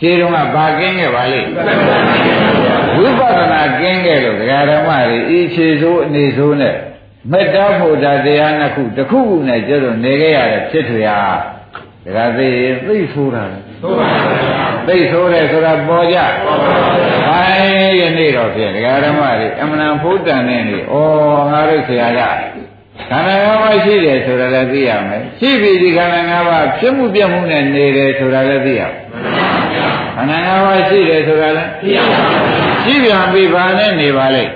[0.00, 1.48] ခြေတုံးကဘာကင်းခဲ့ပါလိမ့်
[2.96, 6.74] ဝိပဿနာကင်းခဲ့လို့ဒကာဓမ္မတွေဤခြေစိုးအနေစိုးနဲ့
[7.32, 11.20] မေတ္တာဖို့တာတရားနှစ်ခုတစ်ခုခုနဲ့ကျတော့နေခဲ့ရတဲ့ဖြစ်ထွေဟာ
[12.04, 12.48] ဒကာသိ
[12.86, 20.94] သိဆိုးတာသိုးပါဘူးသိဆိုးတယ်ဆိုတာပေါ်ကြပေါ်ပါဘူးဟိုင်းယနေ့တော့ဖြင့်ဒကာဓမ္မတွေအမှန်ဖုဒ္ဒန်နဲ့နေဩ
[21.50, 22.20] ငါတို့ဆရာက
[23.10, 28.92] ခန္ဓာ၅ပါးရှိတယ်ဆိုတာလည်းသိရမယ်ရှိပြီဒီခန္ဓာ၅ပါးဖြစ်မှုပြမှုနဲ့နေတယ်ဆိုတာလည်းသိရမယ်
[30.18, 34.50] ခန္ဓာ၅ပါးရှိတယ်ဆိုတာလည်းသိရပါဘူးရှိပြန်ပြီဘာနဲ့နေပါလိမ့်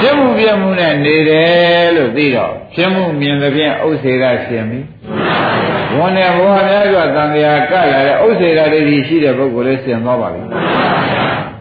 [0.00, 4.80] ဖြစ်မှုပြမှုနဲ့နေတယ်လို့သိတော့ဖြစ်မှုမြင်သဖြင့်ဥစ္စေရရှင်ပြီ
[5.96, 10.42] ဝန်နဲ့ဘဝများစွာတန်တရားကလာတဲ့ဥစ္စေရဒိဋ္ဌိရှိတဲ့ပုဂ္ဂိုလ်လေးဆင်သွားပါပြီ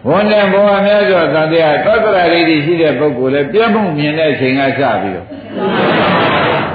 [0.09, 5.25] ဝန်နဲ့ဘဝများစွာတန်တရားသတ္တရာဒိဋ္ဌိရှိတဲ့ပုဂ္ဂိုလ်လေးပြည့်မှုမြင်တဲ့အချိန်ကစပြီးတော့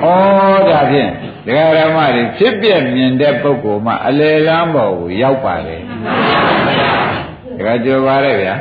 [0.02, 1.10] ဩဒါဖြင့်
[1.46, 8.54] ဒကာရမတွေဖြစ်ပြမြင်တဲ့ပုဂ္ဂိုလ်မှအလေလမ်းပေါ်ကိုရောက်ပါလေဒကာကြောပါရဲ့ဗျာ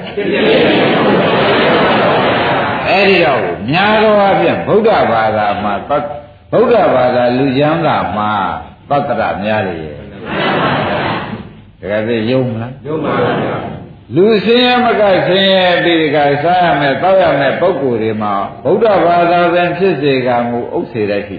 [2.88, 5.74] အဲ့ဒီတော့များသောအားဖြင့်ဗုဒ္ဓဘာသာမှာ
[6.52, 8.32] ဗုဒ္ဓဘာသာလူကျမ်းသာမှာ
[8.90, 9.96] သတ္တရများလေရဲ့
[11.82, 13.58] တကယ်သိယုံမလားယုံပါဗျာ
[14.16, 21.38] လူစင်းရဲမကစင်းရဲပြီးဒီကစားရမယ်တောက်ရမယ်ပုံကိုယ်တွေမှာဗုဒ္ဓဘာသာပင်ဖြစ်စေကမူဥစ္စေတတ်ရှိ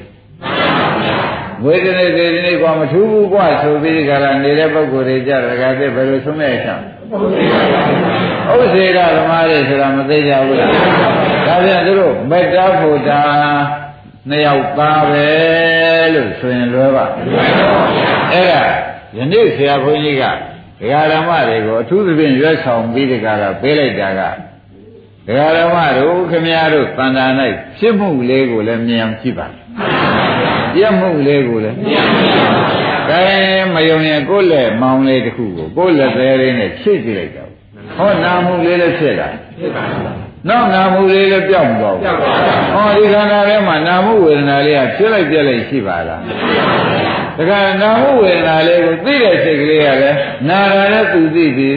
[1.64, 6.82] ဝေဒနေဒေဒနေကွာမထူးဘူးကွာဆိုပြီးဒီကရနေတဲ့ပုံကိုယ်တွေကြတကယ်သိဘယ်လိုဆုံးမဲ့ချမ်း
[8.52, 10.70] ဥစ္စေရသမားတွေဆိုတာမသိကြဘူးလား
[11.46, 13.20] ဒါပြန်သူတို့မေတ္တာဖို့တာ
[14.28, 15.28] နှစ်ယောက်သားပဲ
[16.14, 17.04] လို့ဆိုရင်လွယ်ပါ
[18.32, 18.62] အဲ့ဒါ
[19.16, 20.24] ယနေ့ဆရာဘုန်းကြီးက
[20.80, 24.22] ဒကာဓမ္မတွေကိုအထူးသဖြင့်ရွက်ဆောင်ပြီးဒီကရပေးလိုက်တာက
[25.26, 27.26] ဒကာဓမ္မတို့ခမည်းတော်တန်တာ၌
[27.78, 29.46] ဖြစ်မှုလေးကိုလည်းမြင်အောင်ကြည့်ပါ
[30.74, 32.48] ပြတ်မှုလေးကိုလည်းမြင်အောင်ကြည့်ပါ
[33.10, 33.22] ကဲ
[33.74, 37.50] မယုံရင်ကိုယ်လက်မောင်းလေးတစ်ခုကိုကိုယ်လက်သေးလေးနဲ့ချိတ်ကြည့်လိုက်တော့
[37.96, 42.04] ဟောနာမှုလေးလည်းဖြစ်လာဖြစ်ပါဘူးနောက်နာမှုလေးလည်းပြောင်းသွားဘူး
[42.74, 46.20] ဟောဒီခန္ဓာထဲမှာနာမှုဝေဒနာလေးကဖြစ်လိုက်ပြက်လိုက်ရှိပါလား
[47.38, 51.70] ဒါကနာမှုဝေဒနာလေးကိုသိတဲ့စိတ်ကလေးကလည်းနာတာလည်းသူသိပြီ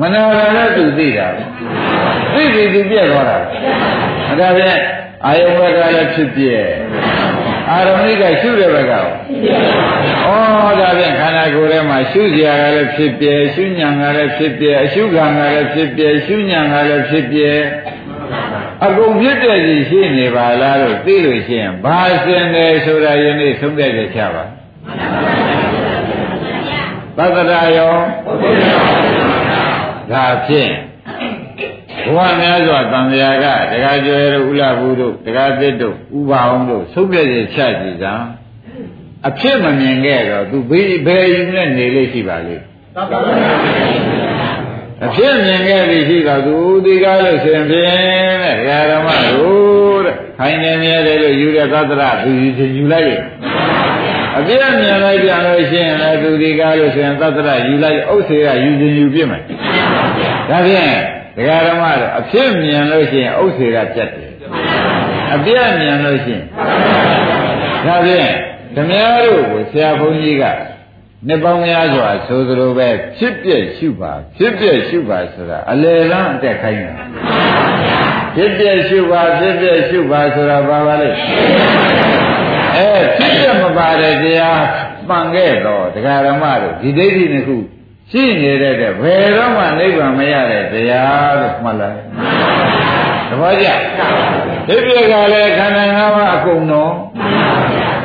[0.00, 1.26] မနာတာလည်းသူသိတာ
[2.34, 3.36] သိပြီသူပြက်သွားတာ
[4.40, 4.80] ဒါဖြင့်
[5.26, 6.66] အာယဝတ္တလည်းဖြစ်ပြက်
[7.70, 8.98] အာရမိကရှုတဲ့ဘက်ကဩ
[10.80, 17.50] ဒါဖြင့်ခန္ဓာကိုယ်ထဲမှာရှုစရာကလည်းဖြစ်ပြဲရှုညံကလည်းဖြစ်ပြဲအရှုခံကလည်းဖြစ်ပြဲရှုညံကလည်းဖြစ်ပြဲ
[18.84, 24.44] အကုန်ဖြစ်တဲ့ကြီးရှိနေပါလားလို့သိလို့ရှိရင်ဘာစင်တယ်ဆိုတာယနေ့သုံးတဲ့ကြချပါ
[27.34, 27.94] သတ္တရာယော
[30.12, 30.72] ဒါဖြင့်
[32.06, 38.14] ဘဝများစွာတန်မြာကတက္ကကျွဲတို့ဥလဘူးတို့တက္ကသစ်တို့ဥပါအောင်တို့သုံးပြည့်ချကြည်သာ
[39.28, 42.64] အဖြစ်မမြင်ခဲ့တော့သူဘေးဘယ်ယူနဲ့နေလို့ရှိပါလိမ့်
[45.04, 47.86] အဖြစ်မြင်ခဲ့ပြီရှိတော့သူဒီကားလို့ရှင်ဖြင့်
[48.42, 52.30] တဲ့ဓမ္မတို့တဲ့ခိုင်းနေမြဲတယ်လို့ယူတဲ့သတ္တရသူ
[52.76, 53.22] ယူလိုက်ရဲ့
[54.38, 59.42] အပြည့်မြင်လိုက်ပြန်လို့ရှိရင်လည်းသူဒီကားလို့ရှင်သတ္တရယူလိုက်ဥစ္စေကယူခြင်းယူပြစ်မယ်
[60.50, 64.30] ဒါဖြင့် ဒကာဓမ္မတို့အဖြစ်မြင်လို့ရှိရင်ဥစ္စေကပြတ်တယ်
[65.34, 66.44] အပြည့်မြင်လို့ရှိရင်
[67.86, 68.30] ဒါဖြင့်
[68.76, 68.92] ဓမ္မ
[69.24, 70.44] တို့ကိုဆရာဘုန်းကြီးက
[71.26, 76.94] နှစ်ပေါင်းများစွာဆိုသလိုပဲဖြစ်ပြက်ရှုပါဖြစ်ပြက်ရှုပါဆိုတာအလေလန်းအတက်ခိုင်းတာ
[78.36, 81.10] ဖြစ်ပြက်ရှုပါဖြစ်ပြက်ရှုပါဆိုတာဘာပါလဲ
[82.76, 84.62] အဲဖြစ်ပြက်မပါတဲ့တရား
[85.08, 87.56] ပန်ခဲ့တော့တရားဓမ္မတို့ဒီဒိဋ္ဌိနှစ်ခု
[88.10, 91.98] ရှိနေတဲ့တဲ့ဘယ်တော့မှနိဗ္ဗာန်မရတဲ့တရားလို့မှတ်လိုက်
[93.28, 93.68] တပည့်ကြ
[94.66, 96.92] ဖြစ်ပြက်ကလည်းခန္ဓာ၅ပါးအကုန်တော့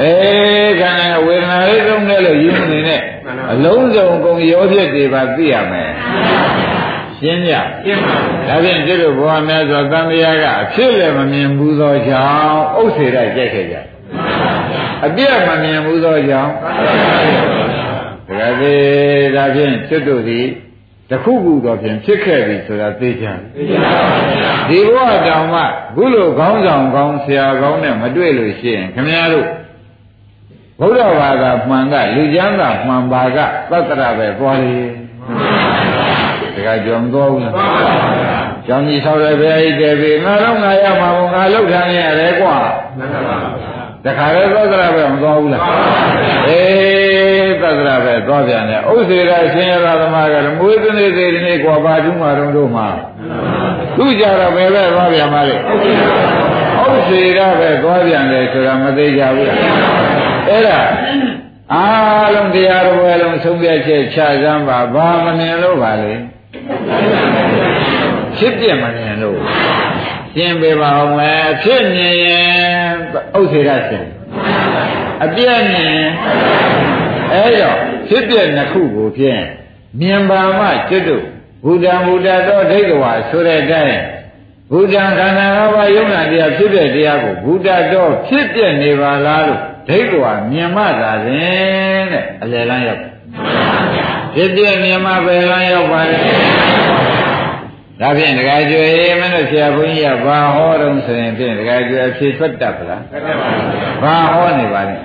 [0.01, 3.01] အေးခန္ဓာဝေဒနာလေးသုံးတယ်လို့ယူနေနဲ့
[3.51, 5.91] အလုံးစုံကုန်ရောဖြစ်တွေပါသိရမယ်
[7.17, 7.53] ရှင်းကြ
[7.85, 13.75] ရှင်းပါဘူးဒါဖြင့်ကျတို့ဘဝများစွာသံဃာကအဖြစ်လည်းမမြင်ဘူးသောကြောင့်ဥစ္စေရကြိုက်ခဲ့ကြ
[15.05, 16.51] အပြည့်မမြင်ဘူးသောကြောင့်
[18.39, 20.45] ဒါကြသေးဒါဖြင့်ကျွတ်တို့သည်
[21.09, 23.25] တခုခုတော့ဖြင့်ဖြစ်ခဲ့ပြီဆိုတာသိကြ
[24.69, 25.61] ဒီဘဝတောင်မှ
[25.95, 29.47] ခုလိုခေါင်းဆောင်ကောင်းဆရာကောင်းနဲ့မတွေ့လို့ရှိရင်ခင်ဗျားတို့
[30.79, 33.39] ဘုရားဘာသာမှန်ကလူကျမ်းသာမှန်ပါက
[33.71, 34.77] သတ္တရပဲသွားလေ
[36.55, 37.53] ဒါကကြောင်သွားဘူးလား
[38.67, 42.55] ကျောင်းကြီးဆောက်တဲ့ဘုရားကြီးတည်ပြီးငါတော့ငါရမှာဘုငါလောက်ထားနေရတယ်ကွာ
[44.05, 45.63] တခါလေသက္ကရာပဲမသွားဘူးလား
[46.49, 52.87] အေး သက္ကရာပဲသွားပြန်တယ်ဥစ္စေရရှင်ရသမားကလည်းမွေးသွနေသေးတယ်နေကွာဘာတူးမှာတော့တို့မှာ
[53.97, 55.59] သူကြတော့ဘယ်ပဲသွားပြန်ပါလေဥ
[56.97, 59.59] စ္စေရပဲသွားပြန်တယ်ဆိုတာမသေးကြဘူးလား
[60.49, 60.79] အဲ့ဒါ
[61.73, 66.13] အားလုံးတရားတော်ပဲလုံးဆုံးဖြတ်ချက်ချစမ်းပါဘာမမြင်လို့ပါလေ
[68.37, 69.39] ဖြစ်ပြမမြင်လို့
[70.35, 72.91] ရှင်းပေးပါအောင်မယ်ဖြစ်မြင်ရင်
[73.39, 74.05] ဥစ္စေရရှင်
[75.23, 76.01] အပြည့်မြင်
[77.33, 79.41] အဲ့တော့ဖြစ်ပြနှစ်ခုကိုဖြင့်
[79.99, 81.23] မြင်ပါမှကျွတ်တို့
[81.65, 83.99] ဘုဒ္ဓံဘုဒ္ဓတော်ဒိဋ္ဌဝါဆိုတဲ့အတိုင်း
[84.71, 93.01] ဘုဒ္ဓံခန္ဓာ၅ပါးယုံနာတရားဖြစ်တဲ့တရားကိုဘုဒ္ဓတော်ဖြစ်ပြနေပါလားလို့ဒိဋ္ဌဝါမြင်မှသာစဉ်တဲ့အလယ်လမ်းရောက်
[94.35, 96.17] ဖြစ်ပြမြင်မှပဲလမ်းရောက်ပါလေ
[98.01, 103.03] ဒါဖြင့်ဒကာကျွေမင်းတို့ဆရာဘုန်းကြီးကဘာဟောတော့ဆိုရင်ဖြင့်ဒကာကျွေအဖြေထွက်တတ်ပလား
[104.03, 104.95] ဘာဟောနေပါလဲ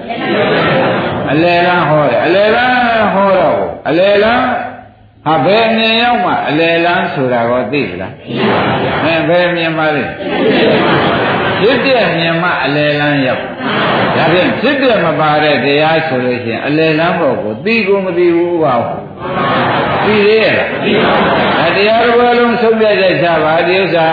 [1.33, 3.57] အလယ်လမ်းဟောတယ်အလယ်လမ်းဟောတော့
[3.89, 4.45] အလယ်လမ်း
[5.27, 8.59] ဟာဘယ်မြင်ရောက်မှအလယ်လမ်းဆိုတာကိုသိသလားသိပါ
[9.05, 10.05] ပါဘယ်မြင်ပါလဲ
[11.61, 13.43] ဖြစ်ပြမြင်မှအလယ်လမ်းရောက်
[14.17, 19.03] ဒါဖြင့်ဖြစ်ပြမပါတဲ့တရားဆိုလို့ရှိရင်အလယ်လမ်းဘောကိုသိကိုမသိဘူးပါဘူး
[20.07, 21.15] သိသေးရဲ့သိပါ
[21.59, 24.07] ပါတရားတော်လုံးဆုံးဖြတ်ချက်ချပါဒီဥစ္စာ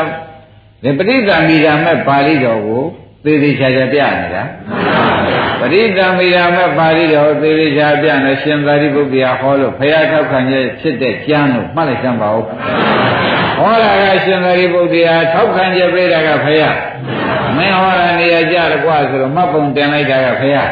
[0.84, 2.84] ဒီပဋိသင်္မိဓာမဲ့ပါဠိတော်ကို
[3.26, 4.44] သေသေးချာချာပြနေတာ
[5.60, 12.44] ပရိသံမိယာမပါဠိတော်သေသေးချာပြနေရှင်သာရိပုတ္တရာဟောလို့ဘုရားထောက်ခံချက်ဖြစ်တဲ့ကျမ်းလို့မှတ်လိုက်စမ်းပါဦး
[13.58, 16.78] ဟောတာကရှင်သာရိပုတ္တရာထောက်ခံချက်ပေးတာကဘုရား
[17.58, 20.70] မင်းဟောတာနေရာကြတယ်ကွာဆိုတော့မှတ်ပုံတင်လိုက်တာကဘုရား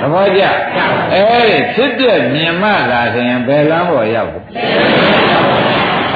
[0.00, 0.42] သဘောကျ
[1.12, 4.44] အဲဒီဖြစ်တဲ့မြင်မှလာရင်ဘယ်လမ်းပေါ်ရောက်တယ်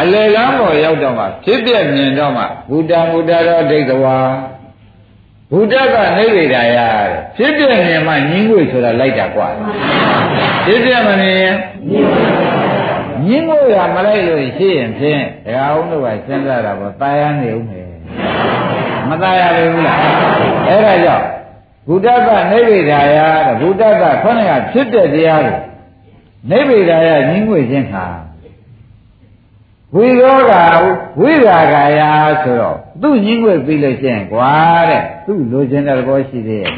[0.01, 4.19] အလေလမ်းပေါ်ရောက်တော့မှဖြစ်ပြမြင်တော့မှဘုဒ္ဓဘုဒ္ဓတော်ဒိဋ္ဌဝါ
[5.53, 6.81] ဘုဒ္ဓကနိဗ္ဗာန်ရ
[7.37, 9.49] ဖြစ်ပြမြင်မှညင်းွေဆိုတာလိုက်တာกว่า
[10.67, 11.51] ဖြစ်ပြမမြင်
[13.27, 17.89] ညင်းွေရမလိုက်လို့ရှိရင်ဖြင့်ဒကာအောင်တို့ကစဉ်းစားတာပေါ့ตายရနေဦးမယ်
[19.09, 19.99] မตายရဘူးလား
[20.69, 21.27] အဲ့ဒါကြောင့်
[21.88, 25.60] ဘုဒ္ဓကနိဗ္ဗာန်ရတဲ့ဘုဒ္ဓကခေါင်းကဖြစ်တဲ့တရားကို
[26.50, 28.06] နိဗ္ဗာန်ရညင်းွေခြင်းဟာ
[29.96, 30.54] ဝိရောဂ
[31.22, 32.02] ဝိရာဂာယ
[32.44, 34.52] ဆိုတော့သူ့ညင်းွယ်ပြီးလို့ရှိရင်ကွာ
[34.90, 36.72] တဲ့သူ့လိုချင်တဲ့သဘောရှိသေးရဲ့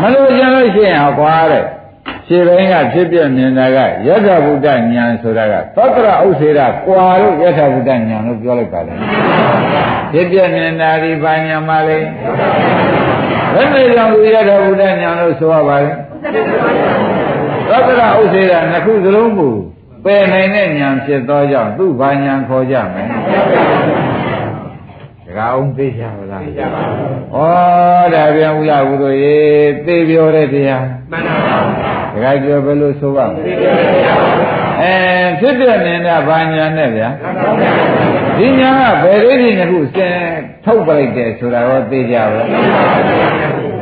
[0.00, 1.64] မလိုချင်လို့ရှိရင်ဟောကွာတဲ့
[2.26, 4.72] ခြေပိုင်းကဖြစ်ပြမြင်တာကယထာဘုဒ္ဓဉာ
[5.04, 8.98] ဏ်ဆိုတာကသတ္တရဥစ္စေရကွာလို့ယထာဘုဒ္ဓဉာဏ်လို့ပြောလိုက်ပါတယ်
[10.12, 11.98] ဖြစ်ပြမြင်တာဒီဘာဉာဏ်မလဲ
[13.54, 15.90] ဘယ်နဲ့ကြောင့်ယထာဘုဒ္ဓဉာဏ်လို့ဆိုရပါလဲ
[16.22, 19.54] သတ္တရဥစ္စေရနှစ်ခုစလုံးကို
[20.04, 23.08] ပယ်နိုင်တဲ့ဉာဏ်ဖြစ်သောကြောင့်သူ့ဘာဉာဏ်ခေါ်ကြမယ်
[25.26, 29.36] တကအောင်သိကြပါလားသိကြပါဘူးဩဒါပြန်ဦးလာဘူးတို့ရေ
[29.86, 33.42] သိပြောတဲ့တရားမှန်ပါပါတကပြောဘယ်လိုဆိုပါ့မလဲ
[34.80, 34.94] အဲ
[35.40, 37.08] ဖြစ်တဲ့နေတာဘာညာနဲ့ဗျာ
[38.42, 40.16] ဒီညာကဘယ်လေးဒီနှစ်ခုစင်
[40.64, 42.42] ထုတ်ပလိုက်တယ်ဆိုတာရောသိကြပါ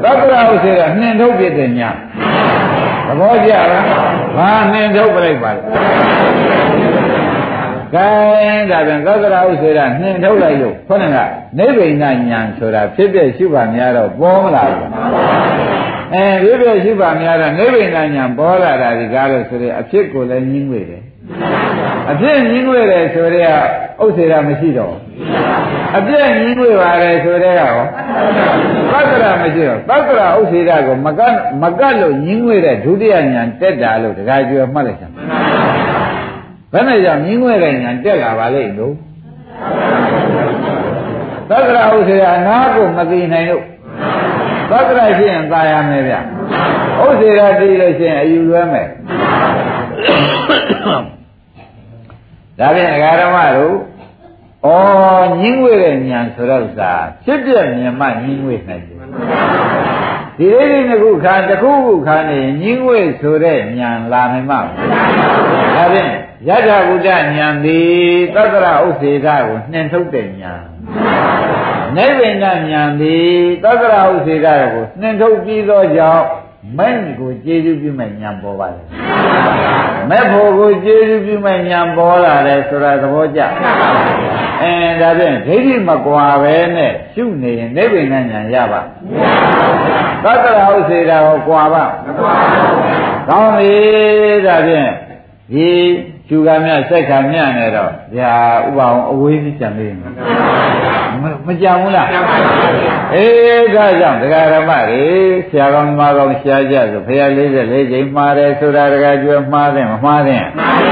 [0.05, 1.90] လားသက္ကရာဥစ္စေကနှင်ထုတ်ပြတဲ့ညာ
[3.07, 3.85] သဘောကျလား
[4.37, 5.61] ဘာနှင်ထုတ်ပလိုက်ပါလဲ
[7.94, 8.09] ကဲ
[8.70, 11.18] ဒါပြန်သက္ကရာဥစ္စေကနှင်ထုတ်လိုက်လို့ခေါင်းက
[11.59, 14.88] နိဗ္ဗိဏညာဆိုတာဖြစ်ဖြစ်ရှိပါများတော့ပေါ်မလာဘူး
[16.14, 21.03] အဲဖြစ်ဖြစ်ရှိပါများတော့နိဗ္ဗိဏညာပေါ်လာတာဒီကားလို့ဆိုရင်အဖြစ်ကိုလည်းညင်းဝေတယ်
[22.10, 23.46] အဖြစ်ညင်းဝေတယ်ဆိုတဲ့
[24.02, 24.94] ဥစ္စေကမရှိတော့
[25.96, 27.74] အပြည့်ညင်းဝေပါတယ်ဆိုတဲ့ရော
[28.90, 35.14] သက္ကရာမရှိတော့သက္ကရာဥစ္စေကကိုမကတ်မကတ်လို့ညင်းဝေတဲ့ဒုတိယညာတက်တာလို့တခါကျွေမှတ်လိုက်စမ်း
[36.72, 38.94] ဘယ်နဲ့ကြောင့်ညင်းဝဲတဲ့ညာတက်လာပါလိမ့်လို့
[41.50, 43.64] သက္ကရာဥစ္စေအနာကိုမသိနိုင်လို့
[44.70, 46.14] သက္ကရာရှိရင်သာရမယ်ဗျ
[47.02, 48.88] ဥစ္စေရာသိလို့ရှိရင်အယူလွဲမယ်
[52.61, 53.77] ဒါဖြင့်အဂါရမတို့
[54.64, 54.68] ဩ
[55.40, 56.94] ညင်းဝဲတဲ့ညာဆိုတော့သာ
[57.25, 58.99] ဖြစ်ပြမြင်မှညင်းဝဲနိုင်တယ်
[60.38, 64.61] ဒီလေးလေးတစ်ခုခါတစ်ခုခုခါနေညင်းဝဲဆိုတဲ့ညာလာနိုင်မှာ
[65.77, 66.12] ဒါဖြင့်
[66.49, 67.90] ယထာဘုဒ္ဓဉာဏ်သည်
[68.35, 70.62] သတ္တရဥစ္စေကကိုနှင်ထုတ်တဲ့ဉာဏ်
[71.96, 73.31] နိဗ္ဗာန်ဉာဏ်သည်
[73.64, 76.25] သတ္တရဥစ္စေကကိုနှင်ထုတ်ပြီးသောကြောင့်
[76.79, 78.83] မဲ့ကိုကျေးဇူးပြုမဲ့ဉာဏ်ပေါ်ပါလေ
[80.11, 83.40] မဲ့ဖို့ကိုကျေးဇူးပြုမဲ့ဉာဏ်ပေါ်လာတယ်ဆိုတာသဘောကျ
[84.62, 88.81] အဲဒါဖြင့်ဒိဋ္ဌိမကွာပဲနဲ့ရှုနေရင်နိဗ္ဗာန်ဉာဏ်ရပါ
[90.25, 93.75] သတ္တရဥစ္စေကကိုကွာပါမကွာပါဘူးကောင်းပြီ
[94.46, 94.90] ဒါဖြင့်
[95.53, 95.68] ဒီ
[96.29, 98.33] ရှုကမြစိုက်ခါမြနေတော့ဗျာ
[98.66, 100.03] ဥပအောင်အဝေးကြီးကြံလေးမ
[101.46, 102.09] မကြံဘူးလား
[103.14, 105.05] အေးဒါကြောင့်ဒကာရမတွေ
[105.49, 110.90] ဆရာကောင်းမကောင်းရှားကြဆိုဖရာ44ချိန်မှားတယ်ဆိုတာဒကာကျွဲမှားတယ်မမှားတယ်မှားပါ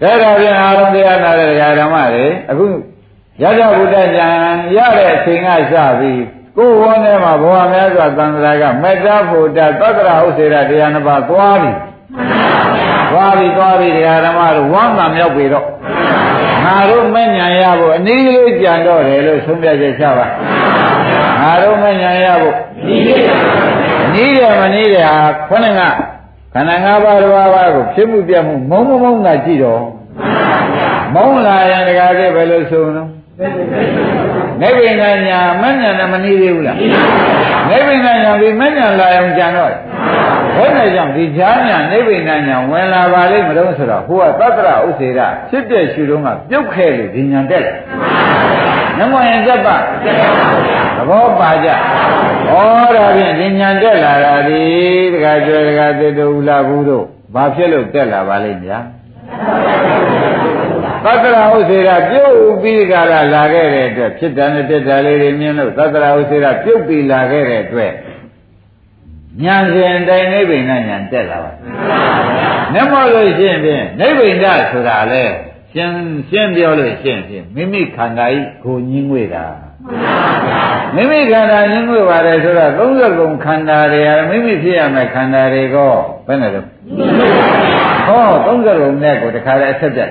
[0.00, 2.66] ဗျာဒါတော့ပြန်အာရုံတရားနာတဲ့ဒကာဓမ္မတွေအခု
[3.42, 4.08] ရတ္တဗုဒ္ဓဉာဏ်
[4.76, 6.22] ရတဲ့အချိန်ကစပြီး
[6.56, 11.70] ကိုယ်ဝန်းထဲမှာဘဝများစွာသံဃာကမေတ္တာဘုဒ္ဓသတ္တရာဥစေရတရားနှစ်ပါးသွားပြီ
[13.10, 16.39] သွားပြီသွားပြီတရားဓမ္မတို့ဝမ်းသာမြောက်ပြီတော့ငါ
[16.90, 20.26] တို့မဉဏ်ရဖို့အနည်းလေးကြံတော့တယ်လို့ဆုံးဖြတ်ချက်ချပါ
[21.40, 22.56] ငါတို့မဉဏ်ရဖို့
[24.14, 25.82] နည်းတယ်မနည်းတယ်ဟာခொနဲ့က
[26.54, 29.82] ခန္ဓာ၅ပါးတစ်ပါးပါးကိုဖြစ်မှုပြမှုမုံမမုံကကြည့်တော့
[31.14, 33.08] မုံလာရင်တကားလေးပဲလို့ဆိုနော်
[34.60, 36.76] နိဗ္ဗာန်ညာမဉဏ်နဲ့မနည်းသေးဘူးလား
[37.68, 39.72] နိဗ္ဗာန်ညာပြီးမဉဏ်လာအောင်ကြံတော့
[40.56, 47.76] ဘယ်နဲ့ကြောင့်ဒီဈာညာနိဗ္ဗာန်ညာဝင်လာပါလိမ့်မလို့ဆိုတော့ဟိုကသတ္တရဥစေရဖြစ်တဲ့ရှုတော့ကပြုတ်ခဲ့လို့ဒီညာတက်တယ်
[48.98, 49.76] နမယံသက်ပါ
[50.96, 51.74] သဘောပါကြဩ
[52.96, 54.62] ဒါဖြင့်ဒီညာတက်လာတာဒီ
[55.12, 58.78] တခါကျွဲတခါသေတူလာဘူးတို့ဘာဖြစ်လို့တက်လာပါလိမ့်ဗျာ
[61.04, 67.92] သတ္တရာဥစေရပြုတ်ပြီးကြတာလာခဲ့တဲ့အတွက်ဖြစ်တယ်နဲ့တက်တယ်လေးတွေမြင်လို့သတ္တရာဥစေရပြုတ်ပြီးလာခဲ့တဲ့အတွက်
[69.44, 71.52] ဉာဏ်စဉ်တိုင်းနိဗ္ဗာန်ဉာဏ်တက်လာပါ
[72.74, 75.24] နမောလို့ရှိရင်ဖြင့်နိဗ္ဗာန်ဆိုတာလေ
[75.72, 75.94] ရှင်း
[76.30, 79.46] ရှင်းပြောလို့ရှိရင်ဖြင့်မိမိခန္ဓာဤကိုညင်းငွေတာ
[80.94, 85.92] မိမိခန္ဓာညင်းငွေပါတယ်ဆိုတော့30ကုံခန္ဓာတွေဟာမိမိဖြစ်ရမယ်ခန္ဓာတွေကို
[86.26, 86.60] ဘယ်နဲ့လဲ
[88.06, 90.10] ဟော30ကုံနဲ့ကိုတခါတည်းအဆက်ပြတ်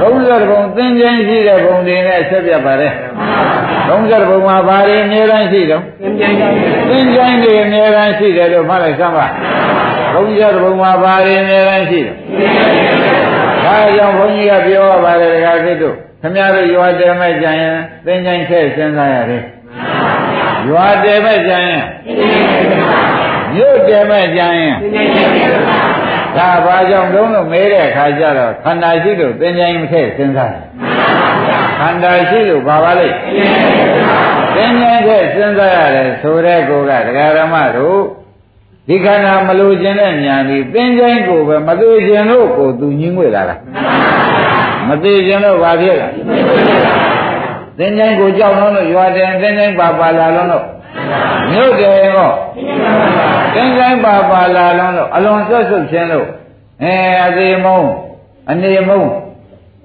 [0.00, 2.92] 30ကုံသင်္ကြန်ရှိတဲ့ဘုံတွေနဲ့အဆက်ပြတ်ပါတယ်
[3.88, 6.32] 30ဘုံမှာဘာတွေအများအားရှိတော့သင်္ကြန်
[6.88, 9.26] သင်္ကြန်တွေအများအားရှိတယ်လို့မှတ်လိုက်စမ်းပါ
[10.14, 12.16] 30ဘုံမှာဘာတွေအများအားရှိတော့
[13.64, 19.42] ဒါကြောင့်ဘုန်းကြီးကပြောရပါတယ်တခါကိတို့ခမရတို့ရွာတယ်မဲ့ကြရင်သင်္ကြန်ခဲ့စဉ်းစားရတယ်
[20.68, 21.82] ရွာတယ်မဲ့ကြရင်
[23.54, 24.74] မြို့တယ်မဲ့ကြရင်
[26.36, 30.64] ဒါဘာကြောင့်တုံးလို့မဲတဲ့အခါကျတော့ခန္ဓာရှိလို့သင်္ကြန်မခဲ့စဉ်းစားတယ်
[31.80, 33.16] ခန္ဓာရှိလို့ဘာပါလိမ့်
[34.54, 38.00] သင်္ကြန်ခဲ့စဉ်းစားရတယ်ဆိုတဲ့ကောကဒကာရမတို့
[38.88, 43.56] ဒီခန္ဓာမလိုခြင်းတဲ့ညာပြီးသင်္ကြန်ကိုပဲမသိခြင်းလို့ကိုသူညင်းငွေလာတာ
[44.88, 46.08] မသိခြင်းလို့ဘာဖြစ်လဲ
[47.78, 50.64] သင်္ကြန်ကိုကြောက်လို့ရွာတယ်သင်္ကြန်ပါပါလာလို့
[51.50, 52.30] မြို့တယ်ရော
[53.54, 56.28] သင်္ကြန်ပါပါလာလို့အလွန်ဆွတ်ဆွတ်ခြင်းလို့
[56.82, 57.80] အဲအသေးမုံ
[58.50, 59.02] အနေမုံ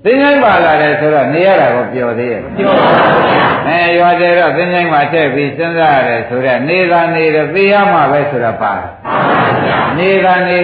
[0.04, 3.24] သင်္ချိုင်းပါလာတယ်ဆိုတော့နေရတာကိုပျော်သေးရဲ့ပျော်ပါဘူး
[3.68, 8.88] အဲရွာတယ်တော့သင်္ချိုင်းမှာထည့်ပြီးစဉ်းစားရတယ်ဆိုတော့နေသာနေတယ်သိရမှာပဲဆိုတာပါတယ်
[9.98, 10.58] နေသာနေ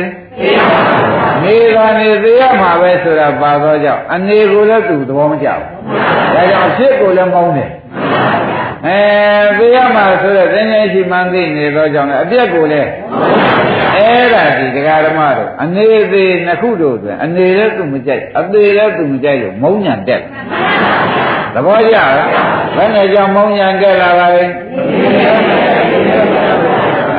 [1.43, 5.99] နေသာနေသိရမှာပဲဆိုတာပါတော့ကြောင့်အနေကိုလည်းသူသဘောမကျဘူး
[6.36, 7.69] ဒါကြောင့်အဖြစ်ကိုလည်းမောင်းတယ်
[8.88, 9.00] အဲ
[9.58, 12.89] သိရမှာဆိုတော့သင်္ချိုင်းရှိမှန်းသိနေတော့ကြောင့်လည်းအပြက်ကိုလည်း
[13.96, 20.22] အဲ့ဒါဒီဒကာဓမ္မတို့အနေသေးနှစ်ခုတို့ဆိုအနေလည်းသူမကြိုက်အသေးလည်းသူမကြိုက်လို့မုံညာတက်
[21.54, 22.12] သဘောကျလား
[22.76, 24.44] ဘယ်နဲ့ကြောင့်မုံညာတက်လာပါလဲ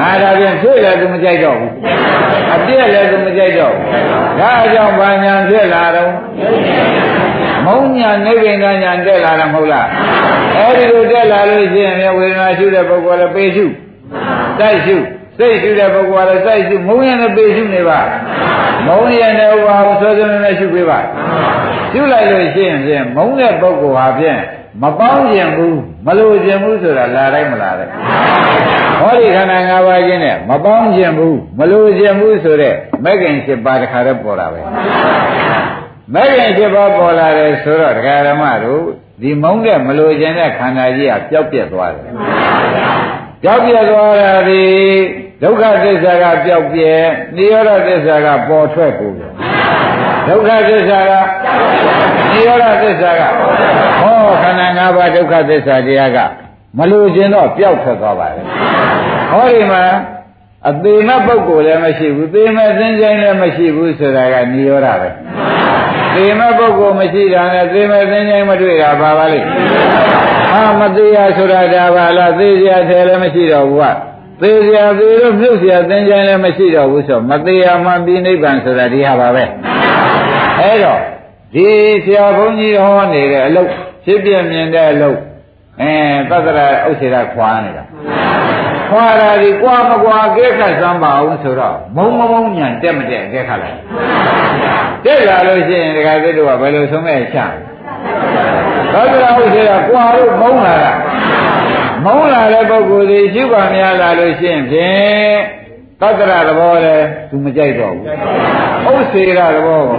[0.01, 1.73] အားဒါဖြင့်ဖြစ်လည်းသူမကြိုက်တော့ဘူး
[2.55, 6.13] အပြည့်လည်းသူမကြိုက်တော့ဘူးဒါအကြောင်းဘာညာဖြစ်လာတော့
[7.67, 9.87] မုံညာနိဗ္ဗာန်ညာတက်လာတာမဟုတ်လား
[10.59, 13.67] အဲဒီလိုတက်လာလို့ရှိရင်ဝေဒနာရှုတဲ့ပုဂ္ဂိုလ်လည်းပေရှု
[14.61, 14.97] တိုက်ရှု
[15.39, 18.01] စိတ်ရှုတဲ့ပုဂ္ဂိုလ်ကလည်းစိတ်ရှုမုံရင်လည်းပေရှုနေပါ
[18.87, 20.99] မုံရင်လည်းဥပါဟုဆွဲဆွဲနဲ့ရှုပေးပါ
[21.93, 24.41] ရှုလိုက်လို့ရှိရင်ဖြင့်မုံတဲ့ပုဂ္ဂိုလ်ဟာဖြင့်
[24.83, 27.89] မပေါင်းကျင်ဘူးမလို့ကျင်ဘူးဆိုတာလာတိုင်းမလာတဲ့
[29.01, 34.61] ဟောဒီခန္ဓာ၅ပါးချင်းနဲ့မပေါင်းကျင်ဘူးမလို့ကျင်ဘူးဆိုတဲ့မဂ္ဂင်7ပါးတခါတည်းပေါ်လာပဲ
[36.15, 38.85] မဂ္ဂင်7ပါးပေါ်လာတယ်ဆိုတော့ဒကာရမတို့
[39.23, 42.13] ဒီမုံတဲ့မလို့ကျင်တဲ့ခန္ဓာကြီးကပျောက်ပြက်သွားတယ်
[43.43, 44.65] ပျောက်ပြက်သွားတာဒီ
[45.43, 46.93] ဒုက္ခသစ္စာကပျောက်ပြဲ
[47.37, 49.33] နိရောဓသစ္စာကပေါ်ထွက်ကုန်တယ်
[50.29, 51.13] ဒုက္ခသစ္စာက
[52.33, 53.23] နိရောဓသစ္စာက
[54.01, 56.19] ဟောခန္ဓာ၅ပါးဒုက္ခသစ္စာတရားက
[56.79, 58.45] မလို့ခြင်းတော့ပျောက်ထွက်သွားပါတယ်
[59.31, 59.85] ဟောဒီမှာ
[60.69, 65.09] အသေးမဲ့ပုဂ္ဂိုလ်လည်းမရှိဘူးသေမဲ့သင်္ချိုင်းလည်းမရှိဘူးဆိုတာကနိရောဓပဲ
[66.17, 69.49] သေမဲ့ပုဂ္ဂိုလ်မရှိတာနဲ့သေမဲ့သင်္ချိုင်းမတွေ့တာဘာပါလိမ့်
[70.53, 73.85] ဟာမသေးရဆိုတာဒါပါလားသေစရာထဲလည်းမရှိတော့ဘူးက
[74.43, 79.45] သေစရာသေလို့မြုပ်စရာသင်္ကြန်လည်းမရှိတော့ဘူးဆိုမသေးရမှပြီးနိဗ္ဗာန်ဆိုတာဒီဟာပါပဲ
[80.61, 81.01] အဲတော့
[81.55, 81.67] ဒီ
[82.05, 83.71] ဆရာဘုန်းကြီးဟောနေတဲ့အလုပ်
[84.05, 85.19] ဖြစ်ပြမြင်တဲ့အလုပ်
[85.81, 85.95] အဲ
[86.31, 87.85] သတ္တရာဥစ္စေရခွာနေတာ
[88.91, 93.79] ခွာတာဒီကွာမကွာအကဲခတ်စမ်းပါအောင်ဆိုတော့မုံမမုံညာတက်မတက်အကဲခတ်လိုက်
[95.05, 97.39] တက်လာလို့ရှိရင်ဒကာသစ်တို့ကဘယ်လိုဆုံးမဲ့ချ
[98.93, 100.93] သောတရာဟုတ်သေးတာကွာလို့မုံလာတာ
[102.05, 105.37] မုံလာတဲ့ပုဂ္ဂိုလ်ဒီရှိပါများလာလို့ရှိရင်ဖြင့်
[106.01, 106.97] သတ္တရသဘောလဲ
[107.31, 108.07] သူမကြိုက်တော့ဘူး
[108.99, 109.99] ဥစ္စေရသဘောကို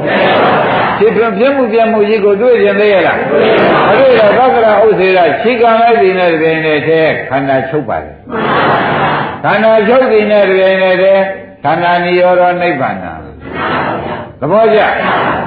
[0.99, 3.18] ဒီပြပြမှုပြမှုကြီးကိုတွေ့ရင်သိရလား
[3.88, 8.12] မတွေ့တော့သတ္တရဥစ္စေရခြေကံလိုက်ဒီနဲ့တည်းနဲ့တည်းခန္ဓာချုပ်ပါလေ
[9.43, 11.24] ခန္ဓာချုပ်ဒီနဲ့တည်းနဲ့တည်း
[11.64, 12.97] ခန္ဓာနိရောဓနိဗ္ဗာန်
[14.44, 14.80] သဘောကျ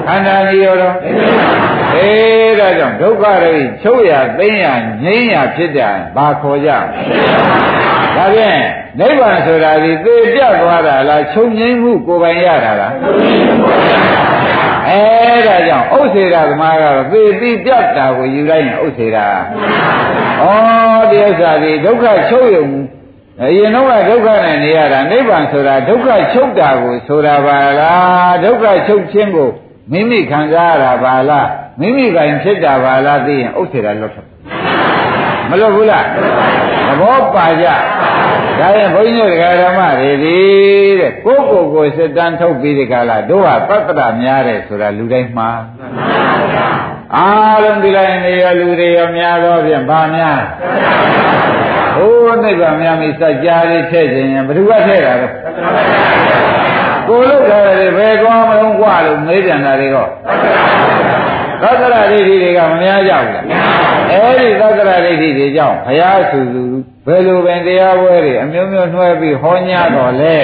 [0.07, 0.85] ခန္ဓာနိရောဓ
[1.97, 4.67] အေးဒါကြောင့်ဒုက္ခတွေချုပ်ရသိမ်းရ
[5.03, 6.71] ငြိမ်းရဖြစ်တယ်ဘာခေါ်ကြ
[8.17, 8.61] ဒါဖြင့်
[9.01, 12.93] နိဗ္ဗာန်ဆိုတာဒီသေပြတ်သွားတာလားချုပ်ငြိမ်းမှုကိုယ်ပိုင်ရတာလား
[14.89, 15.03] အဲ
[15.47, 19.27] ဒါကြောင့်ဥစ္စေတာသမားကတော့သေပြီးပြတ်တာကိုယူလိုက်ရင်ဥစ္စေတာ
[20.43, 20.47] ဩ
[21.11, 22.67] ဒီဥစ္စာဒီဒုက္ခချုပ်ရုံ
[23.43, 29.51] အရင်တော့ဒုက္ခနဲ့နေရတာနိဗ္ဗာန်ဆိုတာဒုက္ခချုပ်တာကိုဆိုတာပါလားဒုက္ခချုပ်ခြင်းကို
[29.93, 31.49] မိမိခံစားရတာပါလား
[31.81, 34.29] မိမိကင်ဖြစ်တာပါလားသိရင်ဥစ္စေတာလွတ်ထွက်
[35.49, 36.05] မလွတ်ဘူးလား
[36.87, 37.67] သဘောပါကြ
[38.61, 39.33] ဒါရင်ဘုန်းကြီးတို့
[39.63, 40.39] ဓမ္မတွေဒီ
[41.01, 45.51] တဲ့ကိုယ့်ကိုယ်ကိုစစ်တမ်းထုတ်ပြီးဒီကလာတို့ဟာပတ္တရများတယ်ဆိုတာလူတိုင်းမှာ
[47.17, 50.41] အားလုံးဒီလိုက်နေရလူတွေရောများတော့ဖြင့်ဗာများ
[51.96, 55.28] ဟိုးနိဗ္ဗာန်များမိစัจ जा လေးထည့်ခြင်းရင်ဘယ်သူကထည့်တာလဲ
[57.08, 59.98] ကိုလို့ထားတယ်ဘယ်ကောင်းမလို့กว่าလို့မေးပြန်တာတွေက
[61.62, 63.46] သတ္တရဒိဋ္ဌိတွေကမများကြဘူးလား
[64.12, 66.64] အဲဒီသတ္တရဒိဋ္ဌိတွေကြောင့်ဘုရားဆူဆူ
[67.06, 70.38] ဘယ်လိုပင်တရားပွဲတွေအမျိုးမျိုးနှွှဲပြီးဟောညတော်လဲ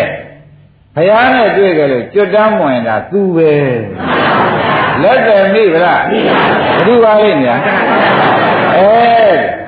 [0.95, 3.53] ဘုရားနဲ့တွေ့ကြလို့ကျွတ်တမ်းဝင်တာသူပဲ
[5.03, 6.39] လက်တယ်မိဗလားမိပါ
[6.86, 7.59] ဘူးဘယ်လိုပါလိမ့်များ
[8.75, 9.61] အဲ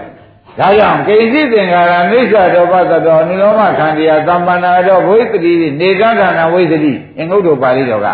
[0.58, 8.08] ဒါကြောင့်ကိဉ္စီသင်္ခါရမိစ္ဆာတောပတ္တောနိလောမခန္တီယသမ္ပန္နာတောဝိသတိနေကန္တနာဝိသတိအင်္ဂုတ္တပါဠိတော်က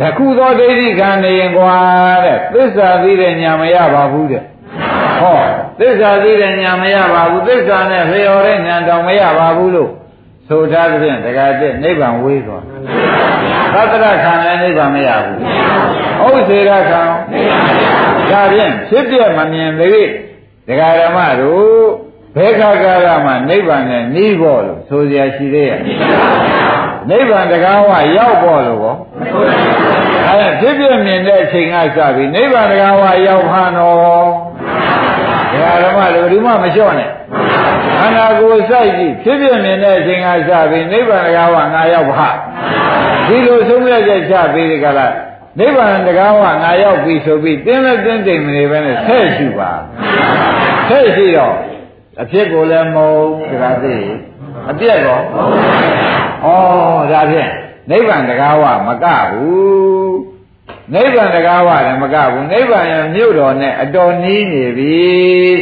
[0.00, 1.74] တခုသောဒိဋ္ဌိခံနေရင်ကွာ
[2.24, 4.42] တဲ့သစ္စာသိတဲ့ညာမရပါဘူးတဲ့
[5.20, 5.38] ဟော
[5.80, 9.90] သစ္စာသိတဲ့ညာမရပါဘူးသစ္စာနဲ့လျော်တဲ့ညာတောင်မရပါဘူးလို့
[10.48, 12.62] ဆိုထားတဲ့ဖြင့်တခါတည်းနိဗ္ဗာန်ဝေးသွား
[13.74, 15.38] သတ္တရခံလည်းနိဗ္ဗာန်မရဘူး
[16.36, 17.02] ဥစ္စေရခံ
[18.30, 20.08] ဒါဖြင့်ဖြစ်ပြမမြင်သေး
[20.68, 21.64] ဒကာဓမ္မတို့
[22.36, 25.80] ဘယ်ခါကာလမှာနိဗ္ဗာန်နဲ့နီးဖို့လို့ဆိုစရာရှိသေးရဲ့
[27.10, 28.94] နိဗ္ဗာန်တကားဝရောက်ဖို့လို့ကော
[30.28, 34.28] အဲဖြစ်ပြမြင်တဲ့အချိန်ကစပြီးနိဗ္ဗာန်တကားဝရောက်ဟန်တော်
[35.52, 37.10] ဒကာဓမ္မတို့ဒီမှမလျှော့နဲ့
[37.98, 42.28] ခန္ဓာကိုယ်စိုက်ကြည့်ဖြစ်ပြမြင်တဲ့အချိန်ကစပြီးနိဗ္ဗာန်တကားဝငါရောက်ပါ
[43.26, 45.06] ဒီလိုဆုံးဖြတ်ချက်ချပြီးဒီကလာ
[45.58, 49.70] နိဗ္ဗာန်တကားဝငါရောက်ပြီဆိုပြီးတင်းလက်တင်းတိမ်မနေပဲနဲ့ဆဲ့ရှိပါ
[50.88, 51.56] ဆဲ့ရှိတော့
[52.22, 53.12] အဖြစ်ကိုလည်းမုံ
[53.50, 53.96] တကားသိ
[54.70, 55.22] အပြက်တော့
[56.44, 56.46] ဩ
[57.12, 57.50] ဒါဖြင့်
[57.90, 60.34] နိဗ္ဗာန်တကားဝမကဘူး
[60.94, 64.96] နိဗ္ဗာန်တကားဝလည်းမကဘူးနိဗ္ဗာန်ရဲ့မြို့တော်နဲ့အတော်နီးနေပြီ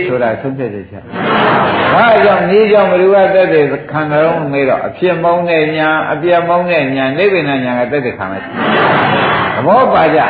[0.07, 1.05] ဆိုတာဆုံးဖြတ်ချက်ချက်
[1.95, 8.43] ဘာကြောင့်နီးကြောင့်ဘ누구ကတက်တဲ့ခန္ဓာတော်မေးတော့အဖြစ်မောင်းတဲ့ညာအပြက်မောင်းတဲ့ညာနိဗ္ဗာန်ညာကတက်တဲ့ခံမယ်
[9.55, 10.21] သဘောပါကြ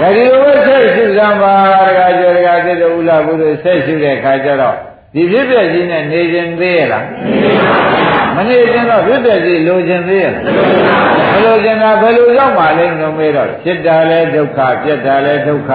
[0.00, 1.54] ဒါဒီလိုပဲဆက်ရှိစမ်းပါ
[1.86, 4.76] တကားကျော်တကားသစ်တို့ဥလာဘူးတို့ဆက်ရှိတဲ့ခါကျတော့
[5.14, 7.04] ဒီဖြစ်ပြကြီးနဲ့နေခြင်းသေးရလား
[8.36, 10.42] မနေခြင်းတော့ဖြစ်ပြကြီးလိုခြင်းသေးရလား
[11.32, 15.70] မလိုခြင်းတာဘယ်လိုရောက်မှလဲလို့မေးတော့ဖြစ်တာလဲဒုက္ခပြက်တာလဲဒုက္ခ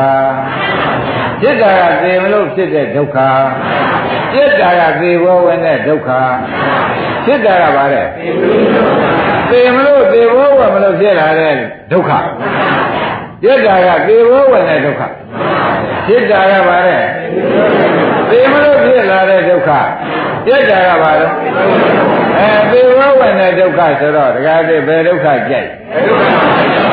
[1.42, 3.18] ဖြစ်တာကသေမလို့ဖြစ်တဲ့ဒုက္ခ
[4.34, 6.10] ပြက်တာကသေဘောဝင်တဲ့ဒုက္ခ
[7.26, 8.30] ဖြစ်တာကဘာလဲသေ
[9.76, 11.54] မလို့သေဘောဝင်မလို့ဖြစ်လာတဲ့
[11.92, 12.12] ဒုက္ခ
[13.42, 15.02] ပြက်တာကသေဘောဝင်တဲ့ဒုက္ခ
[16.06, 17.00] ဖြစ်တာကဘာလဲ
[18.30, 19.70] သေမလို့ဖြစ်လာတဲ့ဒုက္ခ
[20.46, 21.28] ပြက်တာကဘာလဲ
[22.40, 25.70] အဲသေဘောဝင်တဲ့ဒုက္ခဆိုတော့တခါတည်းဘယ်ဒုက္ခကြိုက်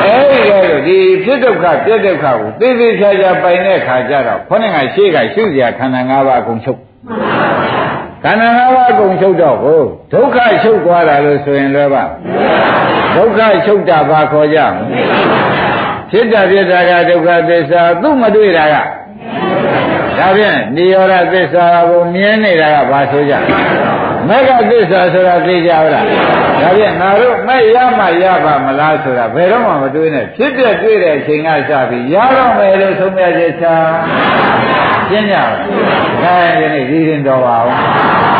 [0.04, 6.80] အဲဒီကဲလို့ဒီဖြစ်ဒုက္ခပြက်ဒုက္ခကိုသိသိချာချာပိုင်တဲ့ခါကျတော့ခေါင်းကရှေ့ကရှုစရာခန္ဓာ၅ပါးအကုန်ချုပ်
[8.24, 12.04] ခန္ဓာ၅ပါးအကုန်ချုပ်တော့ဟိုဒုက္ခချုပ်သွားတာလို့ဆိုရင်လည်းပါ
[13.16, 15.02] ဒုက္ခချုပ်တာဘာခေါ်ကြမလဲ
[16.10, 18.76] ဖြစ်တာဖြစ်တာကဒုက္ခသစ္စာသူ့မတွေ့တာက
[20.18, 23.34] ဒါဖြင့်និရောဓသစ္စာကိုမြင်နေတာကဘာဆိုကြ
[24.28, 26.06] မဂ္ဂသစ္စာဆိုတာသိကြပါလား
[26.60, 33.66] ဒါဖြင့်ငါတို့မဲ့ရမှရပါမလားဆိုတာဘယ်တော့မှမတွေးနဲ့ဖြစ်တဲ့တွေ့တဲ့အချိန်ကစပြီးရတော့မယ်လို့ဆုံးဖြတ်ချက်ချ
[35.10, 35.44] ရှင်းကြပါ
[36.22, 38.31] ဒါဒီနေ့ဒီရင်တော်ပါအောင်